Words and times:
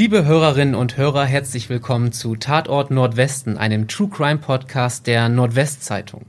Liebe 0.00 0.24
Hörerinnen 0.24 0.74
und 0.74 0.96
Hörer, 0.96 1.26
herzlich 1.26 1.68
willkommen 1.68 2.10
zu 2.10 2.34
Tatort 2.34 2.90
Nordwesten, 2.90 3.58
einem 3.58 3.86
True 3.86 4.08
Crime 4.08 4.38
Podcast 4.38 5.06
der 5.06 5.28
Nordwestzeitung. 5.28 6.24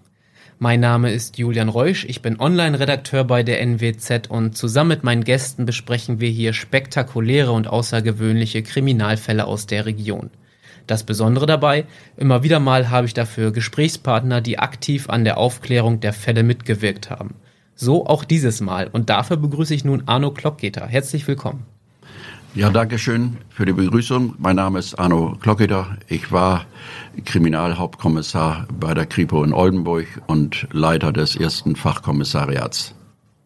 Mein 0.60 0.82
Name 0.82 1.10
ist 1.14 1.38
Julian 1.38 1.70
Reusch, 1.70 2.04
ich 2.04 2.22
bin 2.22 2.38
Online-Redakteur 2.38 3.24
bei 3.24 3.44
der 3.44 3.62
NWZ 3.62 4.28
und 4.28 4.58
zusammen 4.58 4.90
mit 4.90 5.06
meinen 5.06 5.24
Gästen 5.24 5.66
besprechen 5.66 6.20
wir 6.20 6.28
hier 6.28 6.52
spektakuläre 6.52 7.54
und 7.54 7.68
außergewöhnliche 7.68 8.62
Kriminalfälle 8.62 9.46
aus 9.46 9.68
der 9.68 9.86
Region. 9.86 10.32
Das 10.86 11.06
Besondere 11.06 11.46
dabei, 11.46 11.86
immer 12.18 12.44
wieder 12.44 12.60
mal 12.60 12.90
habe 12.90 13.08
ich 13.08 13.14
dafür 13.14 13.54
Gesprächspartner, 13.54 14.42
die 14.42 14.60
aktiv 14.60 15.10
an 15.10 15.24
der 15.24 15.38
Aufklärung 15.38 16.02
der 16.02 16.12
Fälle 16.12 16.44
mitgewirkt 16.44 17.10
haben. 17.10 17.36
So 17.76 18.06
auch 18.06 18.26
dieses 18.26 18.60
Mal 18.60 18.88
und 18.88 19.10
dafür 19.10 19.38
begrüße 19.38 19.74
ich 19.74 19.86
nun 19.86 20.10
Arno 20.10 20.32
Klockgeter. 20.32 20.86
Herzlich 20.88 21.26
willkommen. 21.26 21.66
Ja, 22.54 22.70
danke 22.70 23.00
schön 23.00 23.38
für 23.50 23.66
die 23.66 23.72
Begrüßung. 23.72 24.36
Mein 24.38 24.58
Name 24.58 24.78
ist 24.78 24.96
Arno 25.00 25.38
Klockeder. 25.40 25.96
Ich 26.10 26.34
war 26.34 26.66
Kriminalhauptkommissar 27.24 28.68
bei 28.78 28.94
der 28.94 29.06
Kripo 29.06 29.42
in 29.46 29.54
Oldenburg 29.54 30.06
und 30.28 30.68
Leiter 30.74 31.14
des 31.14 31.38
ersten 31.38 31.78
Fachkommissariats. 31.78 32.94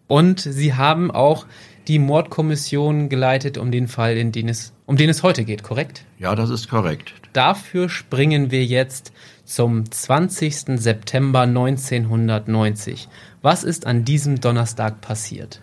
Und 0.08 0.40
Sie 0.40 0.74
haben 0.74 1.12
auch 1.12 1.46
die 1.88 2.00
Mordkommission 2.00 3.08
geleitet, 3.08 3.60
um 3.60 3.70
den 3.70 3.88
Fall, 3.88 4.18
in 4.18 4.32
den 4.32 4.50
es, 4.50 4.74
um 4.88 4.98
den 4.98 5.12
es 5.12 5.22
heute 5.22 5.46
geht, 5.46 5.62
korrekt? 5.62 6.04
Ja, 6.18 6.34
das 6.34 6.50
ist 6.50 6.68
korrekt. 6.68 7.14
Dafür 7.32 7.90
springen 7.90 8.50
wir 8.50 8.66
jetzt 8.66 9.14
zum 9.44 9.92
20. 9.92 10.80
September 10.80 11.42
1990. 11.42 13.08
Was 13.44 13.64
ist 13.64 13.86
an 13.86 14.04
diesem 14.04 14.42
Donnerstag 14.42 15.02
passiert? 15.02 15.62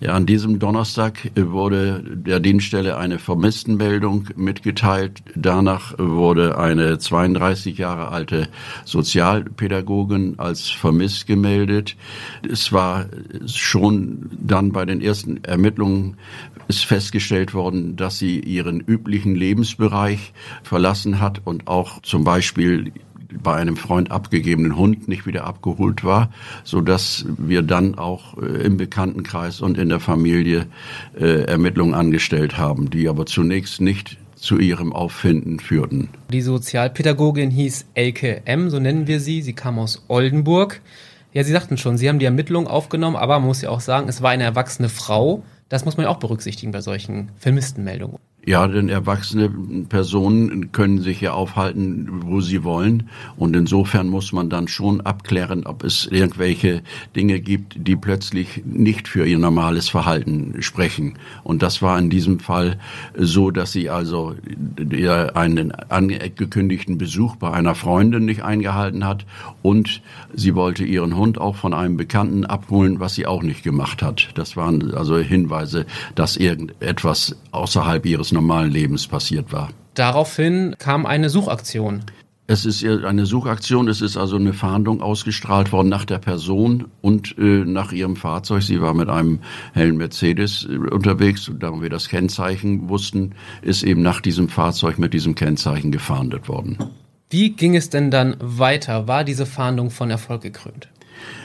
Ja, 0.00 0.12
an 0.12 0.26
diesem 0.26 0.60
Donnerstag 0.60 1.32
wurde 1.34 2.04
der 2.04 2.38
Dienststelle 2.38 2.98
eine 2.98 3.18
Vermisstenmeldung 3.18 4.28
mitgeteilt. 4.36 5.22
Danach 5.34 5.94
wurde 5.98 6.56
eine 6.56 6.98
32 6.98 7.78
Jahre 7.78 8.12
alte 8.12 8.48
Sozialpädagogin 8.84 10.38
als 10.38 10.70
vermisst 10.70 11.26
gemeldet. 11.26 11.96
Es 12.48 12.72
war 12.72 13.06
schon 13.46 14.30
dann 14.38 14.70
bei 14.70 14.84
den 14.84 15.00
ersten 15.00 15.42
Ermittlungen 15.42 16.16
ist 16.68 16.84
festgestellt 16.84 17.54
worden, 17.54 17.96
dass 17.96 18.18
sie 18.18 18.40
ihren 18.40 18.80
üblichen 18.80 19.34
Lebensbereich 19.34 20.34
verlassen 20.62 21.18
hat 21.18 21.40
und 21.44 21.66
auch 21.66 22.02
zum 22.02 22.24
Beispiel 22.24 22.92
bei 23.42 23.54
einem 23.54 23.76
Freund 23.76 24.10
abgegebenen 24.10 24.76
Hund 24.76 25.08
nicht 25.08 25.26
wieder 25.26 25.44
abgeholt 25.44 26.04
war, 26.04 26.30
so 26.64 26.80
dass 26.80 27.26
wir 27.36 27.62
dann 27.62 27.96
auch 27.96 28.38
äh, 28.38 28.46
im 28.46 28.76
Bekanntenkreis 28.76 29.60
und 29.60 29.78
in 29.78 29.88
der 29.88 30.00
Familie 30.00 30.66
äh, 31.18 31.42
Ermittlungen 31.44 31.94
angestellt 31.94 32.56
haben, 32.58 32.90
die 32.90 33.08
aber 33.08 33.26
zunächst 33.26 33.80
nicht 33.80 34.18
zu 34.34 34.58
ihrem 34.58 34.92
Auffinden 34.92 35.60
führten. 35.60 36.08
Die 36.32 36.42
Sozialpädagogin 36.42 37.50
hieß 37.50 37.86
Elke 37.94 38.46
M., 38.46 38.70
so 38.70 38.78
nennen 38.78 39.06
wir 39.06 39.20
sie. 39.20 39.42
Sie 39.42 39.52
kam 39.52 39.78
aus 39.78 40.04
Oldenburg. 40.08 40.80
Ja, 41.32 41.44
Sie 41.44 41.52
sagten 41.52 41.76
schon, 41.76 41.98
Sie 41.98 42.08
haben 42.08 42.18
die 42.18 42.24
Ermittlungen 42.24 42.68
aufgenommen, 42.68 43.16
aber 43.16 43.38
man 43.38 43.48
muss 43.48 43.60
ja 43.60 43.70
auch 43.70 43.80
sagen, 43.80 44.08
es 44.08 44.22
war 44.22 44.30
eine 44.30 44.44
erwachsene 44.44 44.88
Frau. 44.88 45.42
Das 45.68 45.84
muss 45.84 45.96
man 45.96 46.04
ja 46.04 46.10
auch 46.10 46.18
berücksichtigen 46.18 46.72
bei 46.72 46.80
solchen 46.80 47.30
Vermisstenmeldungen. 47.36 48.18
Ja, 48.48 48.66
denn 48.66 48.88
erwachsene 48.88 49.50
Personen 49.90 50.72
können 50.72 51.02
sich 51.02 51.20
ja 51.20 51.34
aufhalten, 51.34 52.08
wo 52.24 52.40
sie 52.40 52.64
wollen. 52.64 53.10
Und 53.36 53.54
insofern 53.54 54.08
muss 54.08 54.32
man 54.32 54.48
dann 54.48 54.68
schon 54.68 55.02
abklären, 55.02 55.66
ob 55.66 55.84
es 55.84 56.06
irgendwelche 56.06 56.80
Dinge 57.14 57.40
gibt, 57.40 57.74
die 57.86 57.94
plötzlich 57.94 58.62
nicht 58.64 59.06
für 59.06 59.26
ihr 59.26 59.38
normales 59.38 59.90
Verhalten 59.90 60.62
sprechen. 60.62 61.18
Und 61.44 61.60
das 61.60 61.82
war 61.82 61.98
in 61.98 62.08
diesem 62.08 62.40
Fall 62.40 62.78
so, 63.14 63.50
dass 63.50 63.72
sie 63.72 63.90
also 63.90 64.34
einen 65.34 65.72
angekündigten 65.72 66.96
Besuch 66.96 67.36
bei 67.36 67.50
einer 67.50 67.74
Freundin 67.74 68.24
nicht 68.24 68.44
eingehalten 68.44 69.04
hat 69.04 69.26
und 69.60 70.00
sie 70.32 70.54
wollte 70.54 70.86
ihren 70.86 71.14
Hund 71.18 71.38
auch 71.38 71.56
von 71.56 71.74
einem 71.74 71.98
Bekannten 71.98 72.46
abholen, 72.46 72.98
was 72.98 73.14
sie 73.14 73.26
auch 73.26 73.42
nicht 73.42 73.62
gemacht 73.62 74.02
hat. 74.02 74.30
Das 74.36 74.56
waren 74.56 74.94
also 74.94 75.18
Hinweise, 75.18 75.84
dass 76.14 76.38
irgendetwas 76.38 77.36
außerhalb 77.50 78.06
ihres 78.06 78.37
normalen 78.38 78.70
Lebens 78.70 79.06
passiert 79.06 79.52
war. 79.52 79.70
Daraufhin 79.94 80.76
kam 80.78 81.06
eine 81.06 81.28
Suchaktion. 81.28 82.04
Es 82.50 82.64
ist 82.64 82.82
eine 82.82 83.26
Suchaktion, 83.26 83.88
es 83.88 84.00
ist 84.00 84.16
also 84.16 84.36
eine 84.36 84.54
Fahndung 84.54 85.02
ausgestrahlt 85.02 85.70
worden 85.70 85.90
nach 85.90 86.06
der 86.06 86.18
Person 86.18 86.86
und 87.02 87.36
äh, 87.36 87.64
nach 87.66 87.92
ihrem 87.92 88.16
Fahrzeug. 88.16 88.62
Sie 88.62 88.80
war 88.80 88.94
mit 88.94 89.10
einem 89.10 89.40
hellen 89.74 89.98
Mercedes 89.98 90.64
äh, 90.64 90.78
unterwegs 90.78 91.46
und 91.50 91.62
da 91.62 91.78
wir 91.82 91.90
das 91.90 92.08
Kennzeichen 92.08 92.88
wussten, 92.88 93.34
ist 93.60 93.82
eben 93.82 94.00
nach 94.00 94.22
diesem 94.22 94.48
Fahrzeug 94.48 94.98
mit 94.98 95.12
diesem 95.12 95.34
Kennzeichen 95.34 95.92
gefahndet 95.92 96.48
worden. 96.48 96.78
Wie 97.28 97.50
ging 97.50 97.76
es 97.76 97.90
denn 97.90 98.10
dann 98.10 98.36
weiter? 98.40 99.06
War 99.06 99.24
diese 99.24 99.44
Fahndung 99.44 99.90
von 99.90 100.10
Erfolg 100.10 100.40
gekrönt? 100.40 100.88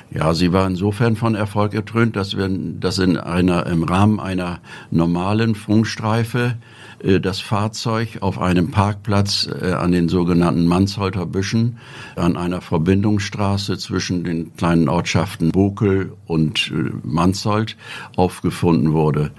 Ja, 0.10 0.34
sie 0.34 0.54
war 0.54 0.68
insofern 0.68 1.18
von 1.18 1.36
Erfolg 1.36 1.72
gekrönt, 1.72 2.16
dass 2.16 2.38
wir 2.38 2.48
das 2.50 3.00
in 3.00 3.18
einer, 3.18 3.66
im 3.66 3.84
Rahmen 3.84 4.22
einer 4.22 4.62
normalen 4.92 5.56
Funkstreife 5.56 6.56
das 7.04 7.42
Fahrzeug 7.42 8.20
auf 8.22 8.40
einem 8.40 8.72
Parkplatz 8.72 9.50
äh, 9.62 9.74
an 9.74 9.92
den 9.92 10.08
sogenannten 10.08 10.66
Mansholter 10.66 11.26
Büschen 11.26 11.78
an 12.16 12.38
einer 12.38 12.62
Verbindungsstraße 12.62 13.78
zwischen 13.78 14.24
den 14.24 14.56
kleinen 14.56 14.88
Ortschaften 14.88 15.52
Bokel 15.52 16.14
und 16.26 16.72
äh, 16.74 16.92
Mansholt 17.04 17.76
aufgefunden 18.16 18.94
wurde. 18.94 19.32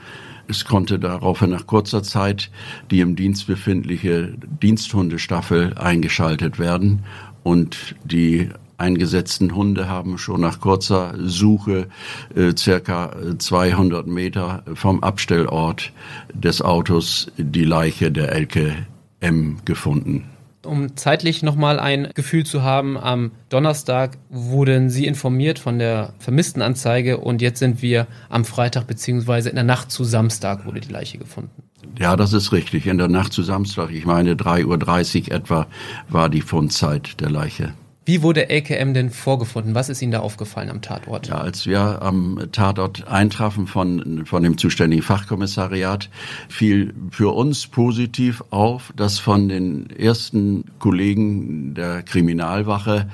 Es 0.47 0.67
konnte 0.67 0.99
daraufhin 0.99 1.51
nach 1.51 1.67
kurzer 1.67 2.03
Zeit 2.03 2.51
die 2.91 3.01
im 3.01 3.17
Dienst 3.17 3.47
befindliche 3.47 4.35
Diensthundestaffel 4.63 5.75
eingeschaltet 5.79 6.59
werden 6.59 7.05
und 7.45 7.95
die 8.05 8.51
eingesetzten 8.79 9.55
Hunde 9.55 9.89
haben 9.89 10.19
schon 10.19 10.41
nach 10.41 10.61
kurzer 10.61 11.15
Suche 11.19 11.89
äh, 12.35 12.53
circa 12.57 13.15
200 13.39 14.07
Meter 14.07 14.63
vom 14.75 15.03
Abstellort 15.03 15.93
des 16.33 16.63
Autos 16.63 17.31
die 17.37 17.65
Leiche 17.65 18.11
der 18.11 18.33
Elke 18.33 18.87
M 19.21 19.59
gefunden. 19.65 20.25
Um 20.65 20.97
zeitlich 20.97 21.43
nochmal 21.43 21.79
ein 21.79 22.09
Gefühl 22.15 22.47
zu 22.47 22.63
haben, 22.63 22.97
am 22.97 23.33
Donnerstag 23.51 24.17
wurden 24.31 24.89
Sie 24.89 25.07
informiert 25.07 25.59
von 25.59 25.79
der 25.79 26.15
Vermisstenanzeige 26.19 27.19
und 27.19 27.43
jetzt 27.43 27.59
sind 27.59 27.83
wir 27.83 28.07
am 28.31 28.45
Freitag 28.45 28.87
beziehungsweise 28.87 29.51
in 29.51 29.57
der 29.57 29.65
Nacht 29.65 29.91
zu 29.91 30.05
Samstag 30.05 30.65
wurde 30.65 30.81
die 30.81 30.93
Leiche 30.93 31.19
gefunden. 31.19 31.63
Ja, 31.99 32.17
das 32.17 32.33
ist 32.33 32.53
richtig. 32.53 32.87
In 32.87 32.99
der 32.99 33.09
Nacht 33.09 33.33
zu 33.33 33.43
Samstag, 33.43 33.91
ich 33.91 34.05
meine 34.05 34.35
3.30 34.35 35.29
Uhr 35.29 35.33
etwa, 35.33 35.67
war 36.09 36.29
die 36.29 36.41
Fundzeit 36.41 37.21
der 37.21 37.31
Leiche. 37.31 37.75
Wie 38.07 38.21
wurde 38.21 38.51
LKM 38.51 38.93
denn 38.93 39.09
vorgefunden? 39.09 39.75
Was 39.75 39.89
ist 39.89 40.03
Ihnen 40.03 40.13
da 40.13 40.21
aufgefallen 40.21 40.69
am 40.69 40.83
Tatort? 40.83 41.29
Ja, 41.29 41.39
als 41.39 41.67
wir 41.67 42.03
am 42.03 42.39
Tatort 42.53 43.09
eintrafen 43.09 43.67
von, 43.67 44.27
von 44.27 44.43
dem 44.43 44.59
zuständigen 44.59 45.03
Fachkommissariat, 45.03 46.11
fiel 46.49 46.95
für 47.11 47.35
uns 47.35 47.67
positiv 47.67 48.45
auf, 48.51 48.93
dass 48.95 49.19
von 49.19 49.49
den 49.49 49.89
ersten 49.89 50.65
Kollegen 50.79 51.73
der 51.75 52.03
Kriminalwache 52.03 53.09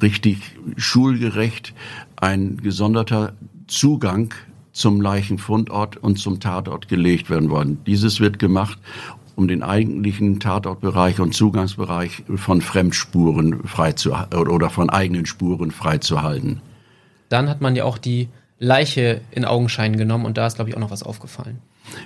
richtig 0.00 0.38
schulgerecht 0.76 1.74
ein 2.16 2.58
gesonderter 2.58 3.32
Zugang 3.66 4.32
zum 4.72 5.00
Leichenfundort 5.00 5.96
und 5.96 6.18
zum 6.18 6.38
Tatort 6.38 6.88
gelegt 6.88 7.30
werden 7.30 7.50
wollen. 7.50 7.82
Dieses 7.84 8.20
wird 8.20 8.38
gemacht, 8.38 8.78
um 9.40 9.48
den 9.48 9.62
eigentlichen 9.62 10.38
Tatortbereich 10.38 11.18
und 11.18 11.34
Zugangsbereich 11.34 12.24
von 12.36 12.60
Fremdspuren 12.60 13.64
frei 13.64 13.92
zu 13.92 14.12
oder 14.34 14.68
von 14.68 14.90
eigenen 14.90 15.24
Spuren 15.24 15.70
freizuhalten. 15.70 16.60
Dann 17.30 17.48
hat 17.48 17.62
man 17.62 17.74
ja 17.74 17.84
auch 17.84 17.96
die 17.96 18.28
Leiche 18.58 19.22
in 19.30 19.46
Augenschein 19.46 19.96
genommen 19.96 20.26
und 20.26 20.36
da 20.36 20.46
ist, 20.46 20.56
glaube 20.56 20.68
ich, 20.68 20.76
auch 20.76 20.80
noch 20.80 20.90
was 20.90 21.02
aufgefallen. 21.02 21.58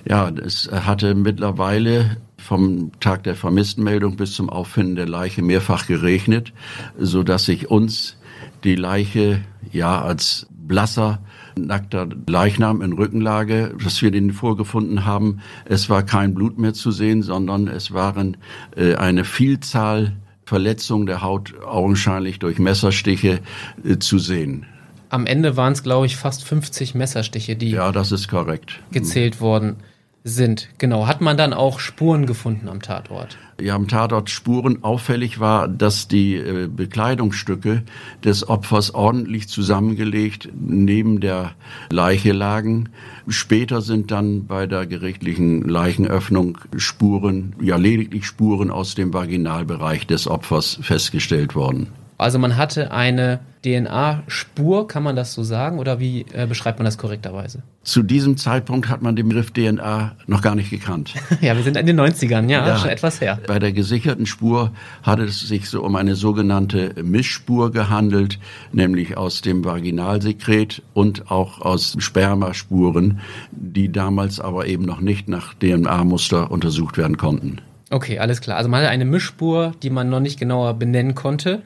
Ja, 0.07 0.29
es 0.29 0.69
hatte 0.71 1.13
mittlerweile 1.13 2.15
vom 2.37 2.91
Tag 3.01 3.23
der 3.23 3.35
Vermisstenmeldung 3.35 4.15
bis 4.15 4.31
zum 4.31 4.49
Auffinden 4.49 4.95
der 4.95 5.07
Leiche 5.07 5.41
mehrfach 5.41 5.87
geregnet, 5.87 6.53
so 6.97 7.21
dass 7.21 7.43
sich 7.43 7.69
uns 7.69 8.15
die 8.63 8.75
Leiche 8.75 9.41
ja 9.71 10.01
als 10.01 10.47
blasser 10.49 11.19
nackter 11.57 12.07
Leichnam 12.27 12.81
in 12.81 12.93
Rückenlage, 12.93 13.75
dass 13.83 14.01
wir 14.01 14.11
den 14.11 14.33
vorgefunden 14.33 15.05
haben. 15.05 15.39
Es 15.65 15.89
war 15.89 16.03
kein 16.03 16.33
Blut 16.33 16.57
mehr 16.57 16.73
zu 16.73 16.91
sehen, 16.91 17.21
sondern 17.23 17.67
es 17.67 17.93
waren 17.93 18.37
äh, 18.75 18.95
eine 18.95 19.23
Vielzahl 19.23 20.13
Verletzungen 20.45 21.07
der 21.07 21.21
Haut 21.21 21.53
augenscheinlich 21.63 22.39
durch 22.39 22.59
Messerstiche 22.59 23.39
äh, 23.83 23.97
zu 23.97 24.19
sehen. 24.19 24.65
Am 25.09 25.25
Ende 25.25 25.57
waren 25.57 25.73
es, 25.73 25.81
glaube 25.81 26.05
ich, 26.05 26.17
fast 26.17 26.43
50 26.43 26.93
Messerstiche, 26.93 27.55
die 27.55 27.71
ja, 27.71 27.91
das 27.91 28.11
ist 28.11 28.27
korrekt. 28.27 28.79
gezählt 28.91 29.39
wurden. 29.39 29.77
Sind. 30.25 30.69
Genau. 30.79 31.05
Hat 31.05 31.21
man 31.21 31.37
dann 31.37 31.53
auch 31.53 31.79
Spuren 31.79 32.25
gefunden 32.25 32.67
am 32.67 32.81
Tatort? 32.81 33.37
Ja, 33.61 33.75
am 33.75 33.87
Tatort 33.87 34.31
Spuren 34.31 34.83
auffällig 34.83 35.39
war, 35.39 35.67
dass 35.67 36.07
die 36.07 36.35
äh, 36.35 36.67
Bekleidungsstücke 36.67 37.83
des 38.23 38.49
Opfers 38.49 38.93
ordentlich 38.93 39.47
zusammengelegt 39.47 40.49
neben 40.59 41.21
der 41.21 41.51
Leiche 41.91 42.33
lagen. 42.33 42.89
Später 43.27 43.81
sind 43.81 44.09
dann 44.09 44.47
bei 44.47 44.65
der 44.65 44.87
gerichtlichen 44.87 45.61
Leichenöffnung 45.61 46.57
Spuren, 46.75 47.55
ja 47.61 47.77
lediglich 47.77 48.25
Spuren 48.25 48.71
aus 48.71 48.95
dem 48.95 49.13
Vaginalbereich 49.13 50.07
des 50.07 50.27
Opfers 50.27 50.79
festgestellt 50.81 51.53
worden. 51.53 51.91
Also 52.17 52.39
man 52.39 52.57
hatte 52.57 52.91
eine 52.91 53.41
DNA-Spur, 53.65 54.87
kann 54.87 55.01
man 55.01 55.15
das 55.15 55.33
so 55.33 55.43
sagen, 55.43 55.79
oder 55.79 55.99
wie 55.99 56.25
äh, 56.33 56.45
beschreibt 56.45 56.77
man 56.77 56.85
das 56.85 56.97
korrekterweise? 56.97 57.63
Zu 57.83 58.03
diesem 58.03 58.37
Zeitpunkt 58.37 58.89
hat 58.89 59.01
man 59.01 59.15
den 59.15 59.27
Begriff 59.29 59.51
DNA 59.51 60.15
noch 60.27 60.41
gar 60.41 60.55
nicht 60.55 60.69
gekannt. 60.69 61.13
ja, 61.41 61.55
wir 61.55 61.63
sind 61.63 61.75
in 61.75 61.85
den 61.85 61.99
90ern, 61.99 62.49
ja, 62.49 62.67
ja, 62.67 62.77
schon 62.77 62.89
etwas 62.89 63.21
her. 63.21 63.39
Bei 63.47 63.57
der 63.57 63.71
gesicherten 63.71 64.25
Spur 64.25 64.71
hat 65.01 65.19
es 65.19 65.39
sich 65.39 65.69
so 65.69 65.83
um 65.83 65.95
eine 65.95 66.15
sogenannte 66.15 66.93
Mischspur 67.03 67.71
gehandelt, 67.71 68.39
nämlich 68.71 69.17
aus 69.17 69.41
dem 69.41 69.65
Vaginalsekret 69.65 70.83
und 70.93 71.31
auch 71.31 71.61
aus 71.61 71.95
Spermaspuren, 71.97 73.19
die 73.51 73.91
damals 73.91 74.39
aber 74.39 74.67
eben 74.67 74.85
noch 74.85 75.01
nicht 75.01 75.27
nach 75.27 75.55
DNA-Muster 75.55 76.51
untersucht 76.51 76.97
werden 76.97 77.17
konnten. 77.17 77.61
Okay, 77.91 78.19
alles 78.19 78.41
klar. 78.41 78.57
Also 78.57 78.69
man 78.69 78.81
hatte 78.81 78.89
eine 78.89 79.05
Mischspur, 79.05 79.73
die 79.83 79.89
man 79.89 80.09
noch 80.09 80.19
nicht 80.19 80.39
genauer 80.39 80.73
benennen 80.73 81.15
konnte. 81.15 81.61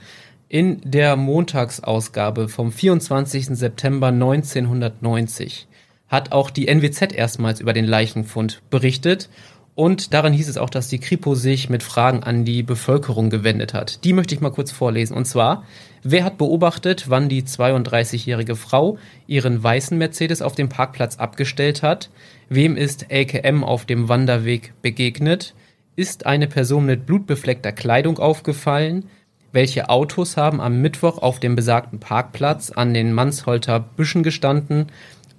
In 0.51 0.81
der 0.83 1.15
Montagsausgabe 1.15 2.49
vom 2.49 2.71
24. 2.71 3.49
September 3.49 4.07
1990 4.07 5.67
hat 6.07 6.31
auch 6.31 6.49
die 6.49 6.67
NWZ 6.67 7.13
erstmals 7.13 7.59
über 7.59 7.71
den 7.71 7.85
Leichenfund 7.85 8.63
berichtet 8.71 9.29
und 9.75 10.11
darin 10.11 10.33
hieß 10.33 10.49
es 10.49 10.57
auch, 10.57 10.71
dass 10.71 10.87
die 10.87 10.97
Kripo 10.97 11.35
sich 11.35 11.69
mit 11.69 11.83
Fragen 11.83 12.23
an 12.23 12.45
die 12.45 12.63
Bevölkerung 12.63 13.29
gewendet 13.29 13.75
hat. 13.75 14.03
Die 14.03 14.11
möchte 14.11 14.33
ich 14.33 14.41
mal 14.41 14.49
kurz 14.49 14.71
vorlesen. 14.71 15.15
Und 15.15 15.25
zwar, 15.25 15.65
wer 16.01 16.23
hat 16.23 16.39
beobachtet, 16.39 17.11
wann 17.11 17.29
die 17.29 17.43
32-jährige 17.43 18.55
Frau 18.55 18.97
ihren 19.27 19.61
weißen 19.61 19.99
Mercedes 19.99 20.41
auf 20.41 20.55
dem 20.55 20.67
Parkplatz 20.67 21.17
abgestellt 21.17 21.83
hat? 21.83 22.09
Wem 22.49 22.75
ist 22.75 23.11
LKM 23.11 23.63
auf 23.63 23.85
dem 23.85 24.09
Wanderweg 24.09 24.73
begegnet? 24.81 25.53
Ist 25.95 26.25
eine 26.25 26.47
Person 26.47 26.87
mit 26.87 27.05
blutbefleckter 27.05 27.71
Kleidung 27.71 28.17
aufgefallen? 28.17 29.05
Welche 29.51 29.89
Autos 29.89 30.37
haben 30.37 30.61
am 30.61 30.79
Mittwoch 30.79 31.17
auf 31.17 31.39
dem 31.39 31.55
besagten 31.55 31.99
Parkplatz 31.99 32.69
an 32.69 32.93
den 32.93 33.13
Mansholter 33.13 33.79
Büschen 33.79 34.21
gestanden? 34.21 34.87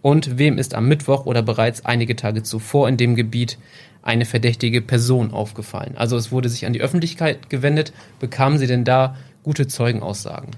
Und 0.02 0.36
wem 0.36 0.58
ist 0.58 0.74
am 0.74 0.88
Mittwoch 0.88 1.26
oder 1.26 1.42
bereits 1.42 1.84
einige 1.84 2.16
Tage 2.16 2.42
zuvor 2.42 2.88
in 2.88 2.96
dem 2.96 3.14
Gebiet 3.14 3.56
eine 4.02 4.24
verdächtige 4.24 4.80
Person 4.80 5.30
aufgefallen? 5.30 5.94
Also 5.96 6.16
es 6.16 6.32
wurde 6.32 6.48
sich 6.48 6.66
an 6.66 6.72
die 6.72 6.80
Öffentlichkeit 6.80 7.50
gewendet. 7.50 7.92
Bekamen 8.18 8.58
Sie 8.58 8.66
denn 8.66 8.84
da 8.84 9.16
gute 9.44 9.68
Zeugenaussagen? 9.68 10.50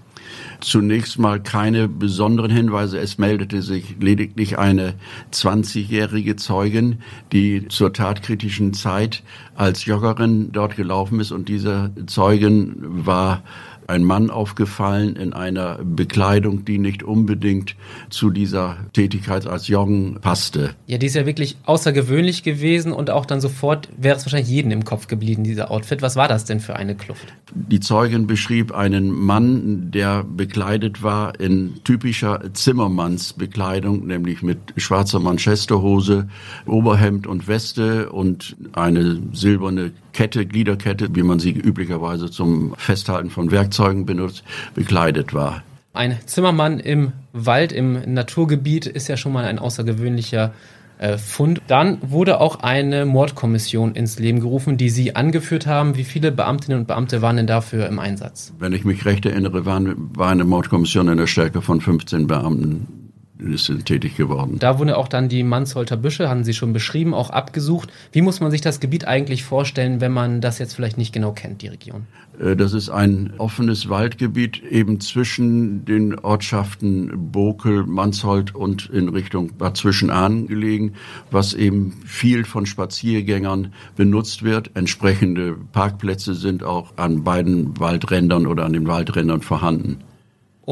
Zunächst 0.63 1.19
mal 1.19 1.43
keine 1.43 1.89
besonderen 1.89 2.53
Hinweise. 2.53 2.99
Es 2.99 3.19
meldete 3.19 3.63
sich 3.63 3.97
lediglich 3.99 4.59
eine 4.59 4.95
20-jährige 5.33 6.37
Zeugin, 6.37 7.01
die 7.33 7.67
zur 7.67 7.93
tatkritischen 7.93 8.73
Zeit 8.73 9.25
als 9.57 9.85
Joggerin 9.85 10.53
dort 10.53 10.77
gelaufen 10.77 11.19
ist 11.19 11.33
und 11.33 11.49
diese 11.49 11.91
Zeugin 12.07 12.77
war 12.79 13.43
ein 13.87 14.05
Mann 14.05 14.31
aufgefallen 14.31 15.17
in 15.17 15.33
einer 15.33 15.79
Bekleidung, 15.85 16.65
die 16.65 16.79
nicht 16.79 17.03
unbedingt 17.03 17.77
zu 18.11 18.31
dieser 18.31 18.77
Tätigkeit 18.93 19.47
als 19.47 19.69
Joggen 19.69 20.19
passte. 20.21 20.71
Ja, 20.87 20.99
die 20.99 21.07
ist 21.07 21.15
ja 21.15 21.27
wirklich 21.27 21.57
außergewöhnlich 21.65 22.43
gewesen 22.43 22.93
und 22.93 23.11
auch 23.11 23.27
dann 23.27 23.41
sofort 23.41 23.89
wäre 23.97 24.17
es 24.17 24.25
wahrscheinlich 24.25 24.49
jedem 24.49 24.71
im 24.71 24.85
Kopf 24.85 25.07
geblieben, 25.07 25.45
dieser 25.45 25.71
Outfit. 25.71 26.03
Was 26.03 26.17
war 26.17 26.29
das 26.29 26.45
denn 26.45 26.61
für 26.61 26.77
eine 26.77 26.95
Kluft? 26.95 27.33
Die 27.55 27.81
Zeugin 27.81 28.27
beschrieb 28.27 28.73
einen 28.73 29.11
Mann, 29.11 29.91
der 29.91 30.25
bekleidet 30.25 31.03
war 31.03 31.39
in 31.41 31.75
typischer 31.85 32.53
Zimmermannsbekleidung, 32.53 34.07
nämlich 34.07 34.43
mit 34.43 34.59
schwarzer 34.77 35.21
Manchesterhose, 35.21 36.29
Oberhemd 36.67 37.27
und 37.27 37.49
Weste 37.49 38.11
und 38.11 38.57
eine 38.73 39.21
silberne 39.33 39.93
Kette, 40.13 40.47
Gliederkette, 40.47 41.15
wie 41.15 41.23
man 41.23 41.39
sie 41.39 41.51
üblicherweise 41.51 42.31
zum 42.31 42.75
Festhalten 42.77 43.31
von 43.31 43.51
Werkzeugen 43.51 44.07
benutzt, 44.07 44.45
bekleidet 44.75 45.35
war. 45.35 45.63
Ein 45.95 46.19
Zimmermann 46.27 46.81
im 46.81 47.13
Wald, 47.33 47.73
im 47.73 48.15
Naturgebiet 48.15 48.87
ist 48.87 49.09
ja 49.09 49.17
schon 49.17 49.33
mal 49.33 49.45
ein 49.45 49.59
außergewöhnlicher 49.59 50.53
äh, 50.99 51.19
Fund. 51.19 51.61
Dann 51.67 51.99
wurde 52.01 52.41
auch 52.41 52.61
eine 52.61 53.05
Mordkommission 53.05 53.95
ins 53.95 54.19
Leben 54.19 54.41
gerufen, 54.41 54.77
die 54.77 54.89
Sie 54.89 55.17
angeführt 55.17 55.67
haben. 55.67 55.97
Wie 55.97 56.05
viele 56.05 56.33
Beamtinnen 56.33 56.81
und 56.81 56.87
Beamte 56.87 57.21
waren 57.21 57.37
denn 57.37 57.47
dafür 57.47 57.89
im 57.89 57.99
Einsatz? 57.99 58.55
Wenn 58.59 58.73
ich 58.73 58.85
mich 58.85 59.05
recht 59.05 59.27
erinnere, 59.27 59.67
waren, 59.67 59.95
war 60.17 60.31
eine 60.31 60.45
Mordkommission 60.45 61.09
in 61.09 61.19
der 61.19 61.27
Stärke 61.27 61.61
von 61.61 61.81
15 61.81 62.27
Beamten 62.27 63.02
ist 63.43 63.71
tätig 63.85 64.17
geworden. 64.17 64.57
Da 64.59 64.79
wurde 64.79 64.97
auch 64.97 65.09
dann 65.09 65.29
die 65.29 65.43
Mansholter 65.43 65.97
Büsche, 65.97 66.29
haben 66.29 66.45
Sie 66.45 66.55
schon 66.55 66.73
beschrieben, 66.73 67.15
auch 67.15 67.31
abgesucht. 67.31 67.91
Wie 68.13 68.23
muss 68.23 68.41
man 68.41 68.51
sich 68.51 68.61
das 68.61 68.81
Gebiet 68.81 69.07
eigentlich 69.07 69.45
vorstellen, 69.45 70.01
wenn 70.01 70.13
man 70.13 70.41
das 70.41 70.59
jetzt 70.59 70.75
vielleicht 70.75 70.99
nicht 70.99 71.13
genau 71.13 71.33
kennt, 71.33 71.63
die 71.63 71.69
Region? 71.69 72.07
Äh, 72.41 72.57
das 72.57 72.73
ist 72.73 72.89
ein 72.89 73.35
offenes 73.39 73.89
Waldgebiet 73.89 74.63
eben 74.63 75.01
zwischen 75.01 75.85
den 75.85 76.19
Ortschaften 76.19 77.31
Bokel, 77.33 77.85
Mansholt 77.85 78.55
und 78.55 78.89
in 78.91 79.09
Richtung 79.09 79.57
Bad 79.57 79.77
Zwischenahn 79.77 80.47
gelegen, 80.47 80.95
was 81.31 81.55
eben 81.55 81.93
viel 82.05 82.45
von 82.45 82.67
Spaziergängern 82.67 83.73
benutzt 83.97 84.43
wird. 84.43 84.71
Entsprechende 84.75 85.57
Parkplätze 85.73 86.35
sind 86.35 86.63
auch 86.63 86.97
an 86.97 87.25
beiden 87.25 87.79
Waldrändern 87.79 88.47
oder 88.47 88.65
an 88.65 88.73
den 88.73 88.87
Waldrändern 88.87 89.43
vorhanden. 89.43 89.99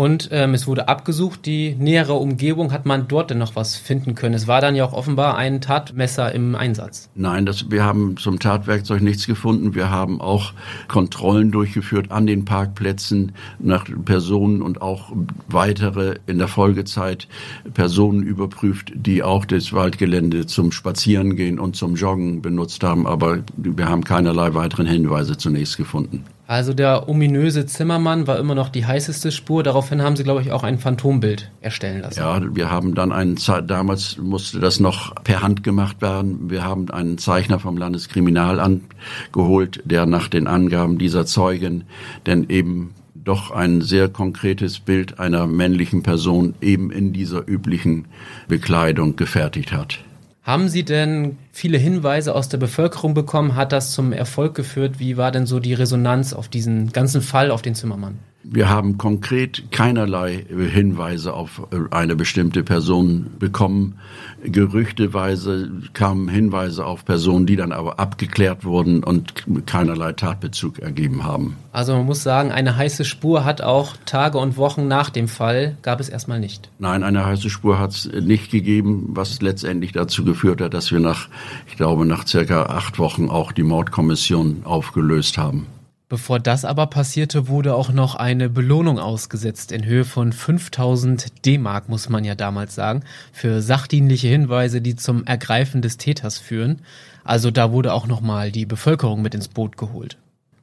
Und 0.00 0.30
ähm, 0.32 0.54
es 0.54 0.66
wurde 0.66 0.88
abgesucht, 0.88 1.44
die 1.44 1.76
nähere 1.78 2.14
Umgebung. 2.14 2.72
Hat 2.72 2.86
man 2.86 3.06
dort 3.06 3.28
denn 3.28 3.36
noch 3.36 3.54
was 3.54 3.76
finden 3.76 4.14
können? 4.14 4.34
Es 4.34 4.46
war 4.46 4.62
dann 4.62 4.74
ja 4.74 4.86
auch 4.86 4.94
offenbar 4.94 5.36
ein 5.36 5.60
Tatmesser 5.60 6.34
im 6.34 6.54
Einsatz. 6.54 7.10
Nein, 7.14 7.44
das, 7.44 7.70
wir 7.70 7.84
haben 7.84 8.16
zum 8.16 8.38
Tatwerkzeug 8.38 9.02
nichts 9.02 9.26
gefunden. 9.26 9.74
Wir 9.74 9.90
haben 9.90 10.22
auch 10.22 10.54
Kontrollen 10.88 11.50
durchgeführt 11.50 12.10
an 12.12 12.26
den 12.26 12.46
Parkplätzen 12.46 13.32
nach 13.58 13.84
Personen 14.06 14.62
und 14.62 14.80
auch 14.80 15.12
weitere 15.48 16.14
in 16.26 16.38
der 16.38 16.48
Folgezeit 16.48 17.28
Personen 17.74 18.22
überprüft, 18.22 18.92
die 18.94 19.22
auch 19.22 19.44
das 19.44 19.74
Waldgelände 19.74 20.46
zum 20.46 20.72
Spazierengehen 20.72 21.58
und 21.58 21.76
zum 21.76 21.96
Joggen 21.96 22.40
benutzt 22.40 22.82
haben. 22.84 23.06
Aber 23.06 23.40
wir 23.54 23.86
haben 23.86 24.04
keinerlei 24.04 24.54
weiteren 24.54 24.86
Hinweise 24.86 25.36
zunächst 25.36 25.76
gefunden. 25.76 26.24
Also 26.50 26.74
der 26.74 27.08
ominöse 27.08 27.64
Zimmermann 27.64 28.26
war 28.26 28.36
immer 28.40 28.56
noch 28.56 28.70
die 28.70 28.84
heißeste 28.84 29.30
Spur. 29.30 29.62
Daraufhin 29.62 30.02
haben 30.02 30.16
sie, 30.16 30.24
glaube 30.24 30.42
ich, 30.42 30.50
auch 30.50 30.64
ein 30.64 30.80
Phantombild 30.80 31.48
erstellen 31.60 32.00
lassen. 32.00 32.18
Ja, 32.18 32.42
wir 32.56 32.72
haben 32.72 32.96
dann 32.96 33.12
einen, 33.12 33.38
damals 33.68 34.18
musste 34.18 34.58
das 34.58 34.80
noch 34.80 35.14
per 35.22 35.42
Hand 35.42 35.62
gemacht 35.62 36.02
werden. 36.02 36.50
Wir 36.50 36.64
haben 36.64 36.90
einen 36.90 37.18
Zeichner 37.18 37.60
vom 37.60 37.76
Landeskriminalamt 37.76 38.82
geholt, 39.30 39.80
der 39.84 40.06
nach 40.06 40.26
den 40.26 40.48
Angaben 40.48 40.98
dieser 40.98 41.24
Zeugen 41.24 41.84
denn 42.26 42.50
eben 42.50 42.94
doch 43.14 43.52
ein 43.52 43.80
sehr 43.80 44.08
konkretes 44.08 44.80
Bild 44.80 45.20
einer 45.20 45.46
männlichen 45.46 46.02
Person 46.02 46.54
eben 46.60 46.90
in 46.90 47.12
dieser 47.12 47.46
üblichen 47.46 48.06
Bekleidung 48.48 49.14
gefertigt 49.14 49.70
hat. 49.70 50.00
Haben 50.42 50.68
Sie 50.68 50.84
denn 50.84 51.36
viele 51.52 51.78
Hinweise 51.78 52.34
aus 52.34 52.48
der 52.48 52.58
Bevölkerung 52.58 53.14
bekommen? 53.14 53.56
Hat 53.56 53.72
das 53.72 53.92
zum 53.92 54.12
Erfolg 54.12 54.54
geführt? 54.54 54.98
Wie 54.98 55.16
war 55.16 55.32
denn 55.32 55.46
so 55.46 55.60
die 55.60 55.74
Resonanz 55.74 56.32
auf 56.32 56.48
diesen 56.48 56.92
ganzen 56.92 57.22
Fall 57.22 57.50
auf 57.50 57.62
den 57.62 57.74
Zimmermann? 57.74 58.18
Wir 58.42 58.70
haben 58.70 58.96
konkret 58.96 59.70
keinerlei 59.70 60.46
Hinweise 60.48 61.34
auf 61.34 61.62
eine 61.90 62.16
bestimmte 62.16 62.62
Person 62.62 63.26
bekommen. 63.38 63.98
Gerüchteweise 64.42 65.70
kamen 65.92 66.26
Hinweise 66.28 66.86
auf 66.86 67.04
Personen, 67.04 67.44
die 67.44 67.56
dann 67.56 67.70
aber 67.70 68.00
abgeklärt 68.00 68.64
wurden 68.64 69.04
und 69.04 69.44
keinerlei 69.66 70.14
Tatbezug 70.14 70.78
ergeben 70.78 71.24
haben. 71.24 71.56
Also 71.72 71.94
man 71.94 72.06
muss 72.06 72.22
sagen, 72.22 72.50
eine 72.50 72.76
heiße 72.76 73.04
Spur 73.04 73.44
hat 73.44 73.60
auch 73.60 73.94
Tage 74.06 74.38
und 74.38 74.56
Wochen 74.56 74.88
nach 74.88 75.10
dem 75.10 75.28
Fall 75.28 75.76
gab 75.82 76.00
es 76.00 76.08
erstmal 76.08 76.40
nicht. 76.40 76.70
Nein, 76.78 77.02
eine 77.02 77.26
heiße 77.26 77.50
Spur 77.50 77.78
hat 77.78 77.90
es 77.90 78.10
nicht 78.10 78.50
gegeben, 78.50 79.10
was 79.10 79.42
letztendlich 79.42 79.92
dazu 79.92 80.24
geführt 80.24 80.62
hat, 80.62 80.72
dass 80.72 80.90
wir 80.90 81.00
nach, 81.00 81.28
ich 81.68 81.76
glaube, 81.76 82.06
nach 82.06 82.26
circa 82.26 82.64
acht 82.64 82.98
Wochen 82.98 83.28
auch 83.28 83.52
die 83.52 83.62
Mordkommission 83.62 84.62
aufgelöst 84.64 85.38
haben. 85.38 85.66
Bevor 86.10 86.40
das 86.40 86.64
aber 86.64 86.88
passierte, 86.88 87.46
wurde 87.46 87.76
auch 87.76 87.92
noch 87.92 88.16
eine 88.16 88.50
Belohnung 88.50 88.98
ausgesetzt 88.98 89.70
in 89.70 89.84
Höhe 89.84 90.04
von 90.04 90.32
5000 90.32 91.46
D-Mark, 91.46 91.88
muss 91.88 92.08
man 92.08 92.24
ja 92.24 92.34
damals 92.34 92.74
sagen, 92.74 93.04
für 93.32 93.62
sachdienliche 93.62 94.26
Hinweise, 94.26 94.80
die 94.80 94.96
zum 94.96 95.24
Ergreifen 95.24 95.82
des 95.82 95.98
Täters 95.98 96.38
führen. 96.38 96.82
Also 97.22 97.52
da 97.52 97.70
wurde 97.70 97.94
auch 97.94 98.08
nochmal 98.08 98.50
die 98.50 98.66
Bevölkerung 98.66 99.22
mit 99.22 99.36
ins 99.36 99.46
Boot 99.46 99.76
geholt. 99.76 100.18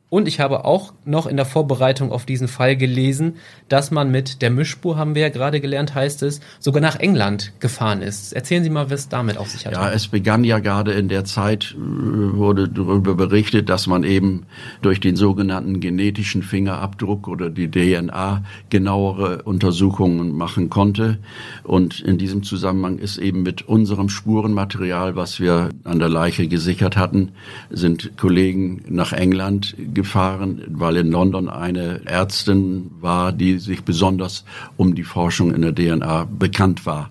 Und 0.10 0.30
ich 0.30 0.40
habe 0.40 0.64
auch 0.64 0.94
noch 1.04 1.28
in 1.28 1.36
der 1.36 1.46
Vorbereitung 1.46 2.14
auf 2.14 2.26
diesen 2.26 2.48
Fall 2.48 2.78
gelesen, 2.78 3.36
dass 3.68 3.92
man 3.92 4.10
mit 4.10 4.42
der 4.42 4.50
Mischspur, 4.50 4.96
haben 4.96 5.16
wir 5.16 5.24
ja 5.24 5.30
gerade 5.30 5.60
gelernt, 5.60 5.96
heißt 5.96 6.24
es, 6.24 6.40
sogar 6.60 6.82
nach 6.82 6.96
England 6.96 7.52
gefahren 7.60 8.02
ist. 8.02 8.32
Erzählen 8.32 8.64
Sie 8.64 8.70
mal, 8.70 8.90
was 8.90 9.10
damit 9.10 9.38
auf 9.38 9.50
sich 9.50 9.66
hat. 9.66 9.74
Ja, 9.74 9.92
es 9.92 10.08
begann 10.08 10.46
ja 10.46 10.60
gerade 10.60 10.94
in 10.94 11.10
der 11.10 11.26
Zeit, 11.26 11.76
äh, 11.78 12.38
wurde 12.38 12.70
darüber 12.70 13.16
berichtet, 13.16 13.68
dass 13.68 13.86
man 13.86 14.06
eben 14.06 14.46
durch 14.82 15.02
den 15.02 15.18
sogenannten 15.18 15.82
genetischen 15.82 16.42
Fingerabdruck 16.42 17.28
oder 17.28 17.50
die 17.50 17.70
DNA 17.70 18.44
genauere 18.70 19.44
Untersuchungen 19.44 20.32
machen 20.32 20.70
konnte. 20.70 21.18
Und 21.64 22.00
in 22.00 22.18
diesem 22.18 22.44
Zusammenhang 22.44 22.98
ist 22.98 23.18
eben 23.18 23.44
mit 23.44 23.68
unserem 23.68 24.08
Spurenmaterial, 24.08 25.18
was 25.18 25.42
wir 25.42 25.72
an 25.84 26.00
der 26.00 26.08
Leiche 26.08 26.48
gesichert 26.48 26.96
hatten, 26.96 27.34
sind 27.70 28.14
Kollegen 28.16 28.86
nach 28.88 29.12
England 29.12 29.76
gefahren, 29.98 30.62
weil 30.68 30.96
in 30.98 31.12
London 31.12 31.50
eine 31.50 32.06
Ärztin 32.06 32.92
war, 33.02 33.32
die 33.32 33.58
sich 33.58 33.84
besonders 33.84 34.46
um 34.78 34.94
die 34.94 35.04
Forschung 35.04 35.54
in 35.56 35.64
der 35.64 35.74
DNA 35.74 36.26
bekannt 36.26 36.86
war. 36.86 37.10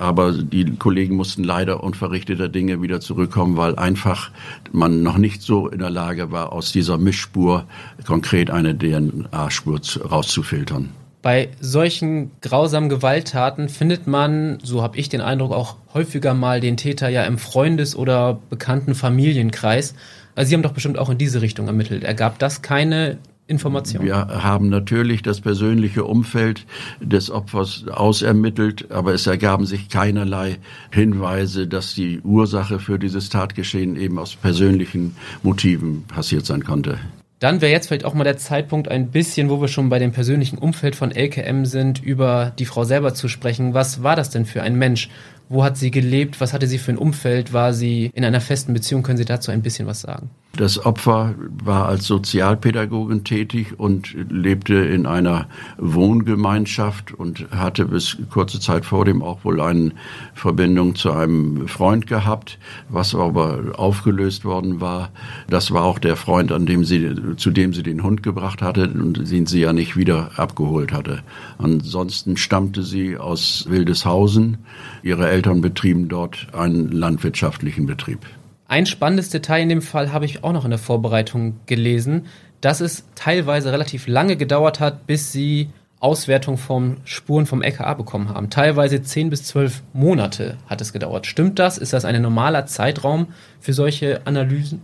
Aber 0.00 0.32
die 0.32 0.74
Kollegen 0.76 1.14
mussten 1.14 1.44
leider 1.44 1.84
unverrichteter 1.84 2.48
Dinge 2.48 2.82
wieder 2.82 3.00
zurückkommen, 3.00 3.56
weil 3.56 3.76
einfach 3.76 4.32
man 4.72 5.04
noch 5.04 5.16
nicht 5.16 5.42
so 5.42 5.68
in 5.68 5.78
der 5.78 5.90
Lage 5.90 6.32
war, 6.32 6.52
aus 6.52 6.72
dieser 6.72 6.98
Mischspur 6.98 7.66
konkret 8.04 8.50
eine 8.50 8.76
DNA-Spur 8.76 9.80
rauszufiltern. 10.10 10.88
Bei 11.22 11.48
solchen 11.60 12.32
grausamen 12.42 12.88
Gewalttaten 12.88 13.68
findet 13.68 14.08
man, 14.08 14.58
so 14.62 14.82
habe 14.82 14.98
ich 14.98 15.08
den 15.08 15.20
Eindruck, 15.20 15.52
auch 15.52 15.76
häufiger 15.94 16.34
mal 16.34 16.60
den 16.60 16.76
Täter 16.76 17.08
ja 17.08 17.22
im 17.22 17.38
Freundes- 17.38 17.94
oder 17.96 18.40
bekannten 18.50 18.94
Familienkreis. 18.96 19.94
Also 20.34 20.48
Sie 20.48 20.54
haben 20.54 20.62
doch 20.62 20.72
bestimmt 20.72 20.98
auch 20.98 21.10
in 21.10 21.18
diese 21.18 21.42
Richtung 21.42 21.66
ermittelt. 21.66 22.04
Ergab 22.04 22.38
das 22.38 22.62
keine 22.62 23.18
Information? 23.46 24.04
Wir 24.04 24.16
haben 24.16 24.68
natürlich 24.68 25.22
das 25.22 25.40
persönliche 25.40 26.04
Umfeld 26.04 26.66
des 27.00 27.30
Opfers 27.30 27.84
ausermittelt, 27.88 28.90
aber 28.90 29.12
es 29.12 29.26
ergaben 29.26 29.66
sich 29.66 29.88
keinerlei 29.88 30.56
Hinweise, 30.90 31.66
dass 31.66 31.94
die 31.94 32.20
Ursache 32.20 32.78
für 32.78 32.98
dieses 32.98 33.28
Tatgeschehen 33.28 33.96
eben 33.96 34.18
aus 34.18 34.34
persönlichen 34.36 35.16
Motiven 35.42 36.04
passiert 36.04 36.46
sein 36.46 36.64
konnte. 36.64 36.98
Dann 37.40 37.60
wäre 37.60 37.72
jetzt 37.72 37.88
vielleicht 37.88 38.06
auch 38.06 38.14
mal 38.14 38.24
der 38.24 38.38
Zeitpunkt, 38.38 38.88
ein 38.88 39.10
bisschen, 39.10 39.50
wo 39.50 39.60
wir 39.60 39.68
schon 39.68 39.90
bei 39.90 39.98
dem 39.98 40.12
persönlichen 40.12 40.56
Umfeld 40.56 40.96
von 40.96 41.10
LKM 41.10 41.66
sind, 41.66 42.02
über 42.02 42.52
die 42.58 42.64
Frau 42.64 42.84
selber 42.84 43.12
zu 43.12 43.28
sprechen. 43.28 43.74
Was 43.74 44.02
war 44.02 44.16
das 44.16 44.30
denn 44.30 44.46
für 44.46 44.62
ein 44.62 44.76
Mensch? 44.76 45.10
Wo 45.48 45.62
hat 45.64 45.76
sie 45.76 45.90
gelebt? 45.90 46.40
Was 46.40 46.52
hatte 46.52 46.66
sie 46.66 46.78
für 46.78 46.92
ein 46.92 46.98
Umfeld? 46.98 47.52
War 47.52 47.74
sie 47.74 48.10
in 48.14 48.24
einer 48.24 48.40
festen 48.40 48.72
Beziehung? 48.72 49.02
Können 49.02 49.18
Sie 49.18 49.24
dazu 49.24 49.50
ein 49.50 49.62
bisschen 49.62 49.86
was 49.86 50.00
sagen? 50.00 50.30
Das 50.56 50.86
Opfer 50.86 51.34
war 51.64 51.88
als 51.88 52.06
Sozialpädagogin 52.06 53.24
tätig 53.24 53.74
und 53.76 54.14
lebte 54.30 54.74
in 54.74 55.04
einer 55.04 55.48
Wohngemeinschaft 55.78 57.12
und 57.12 57.50
hatte 57.50 57.86
bis 57.86 58.18
kurze 58.30 58.60
Zeit 58.60 58.84
vor 58.84 59.04
dem 59.04 59.20
auch 59.20 59.44
wohl 59.44 59.60
eine 59.60 59.90
Verbindung 60.34 60.94
zu 60.94 61.10
einem 61.10 61.66
Freund 61.66 62.06
gehabt, 62.06 62.60
was 62.88 63.16
aber 63.16 63.72
aufgelöst 63.76 64.44
worden 64.44 64.80
war. 64.80 65.10
Das 65.48 65.72
war 65.72 65.82
auch 65.82 65.98
der 65.98 66.14
Freund, 66.14 66.52
an 66.52 66.66
dem 66.66 66.84
sie, 66.84 67.16
zu 67.36 67.50
dem 67.50 67.74
sie 67.74 67.82
den 67.82 68.04
Hund 68.04 68.22
gebracht 68.22 68.62
hatte 68.62 68.88
und 68.88 69.28
den 69.28 69.46
sie 69.46 69.60
ja 69.60 69.72
nicht 69.72 69.96
wieder 69.96 70.30
abgeholt 70.36 70.92
hatte. 70.92 71.22
Ansonsten 71.58 72.36
stammte 72.36 72.84
sie 72.84 73.16
aus 73.16 73.66
Wildeshausen. 73.68 74.58
Ihre 75.02 75.28
Eltern 75.28 75.62
betrieben 75.62 76.08
dort 76.08 76.46
einen 76.52 76.92
landwirtschaftlichen 76.92 77.86
Betrieb. 77.86 78.20
Ein 78.66 78.86
spannendes 78.86 79.28
Detail 79.28 79.62
in 79.62 79.68
dem 79.68 79.82
Fall 79.82 80.12
habe 80.12 80.24
ich 80.24 80.42
auch 80.42 80.52
noch 80.52 80.64
in 80.64 80.70
der 80.70 80.78
Vorbereitung 80.78 81.60
gelesen, 81.66 82.26
dass 82.60 82.80
es 82.80 83.04
teilweise 83.14 83.72
relativ 83.72 84.06
lange 84.06 84.36
gedauert 84.36 84.80
hat, 84.80 85.06
bis 85.06 85.32
sie 85.32 85.68
Auswertung 86.00 86.58
von 86.58 86.98
Spuren 87.04 87.46
vom 87.46 87.62
LKA 87.62 87.94
bekommen 87.94 88.28
haben. 88.28 88.50
Teilweise 88.50 89.02
zehn 89.02 89.30
bis 89.30 89.44
zwölf 89.44 89.82
Monate 89.92 90.58
hat 90.66 90.80
es 90.80 90.92
gedauert. 90.92 91.26
Stimmt 91.26 91.58
das? 91.58 91.78
Ist 91.78 91.92
das 91.92 92.04
ein 92.04 92.20
normaler 92.20 92.66
Zeitraum 92.66 93.28
für 93.60 93.72
solche 93.72 94.26
Analysen? 94.26 94.82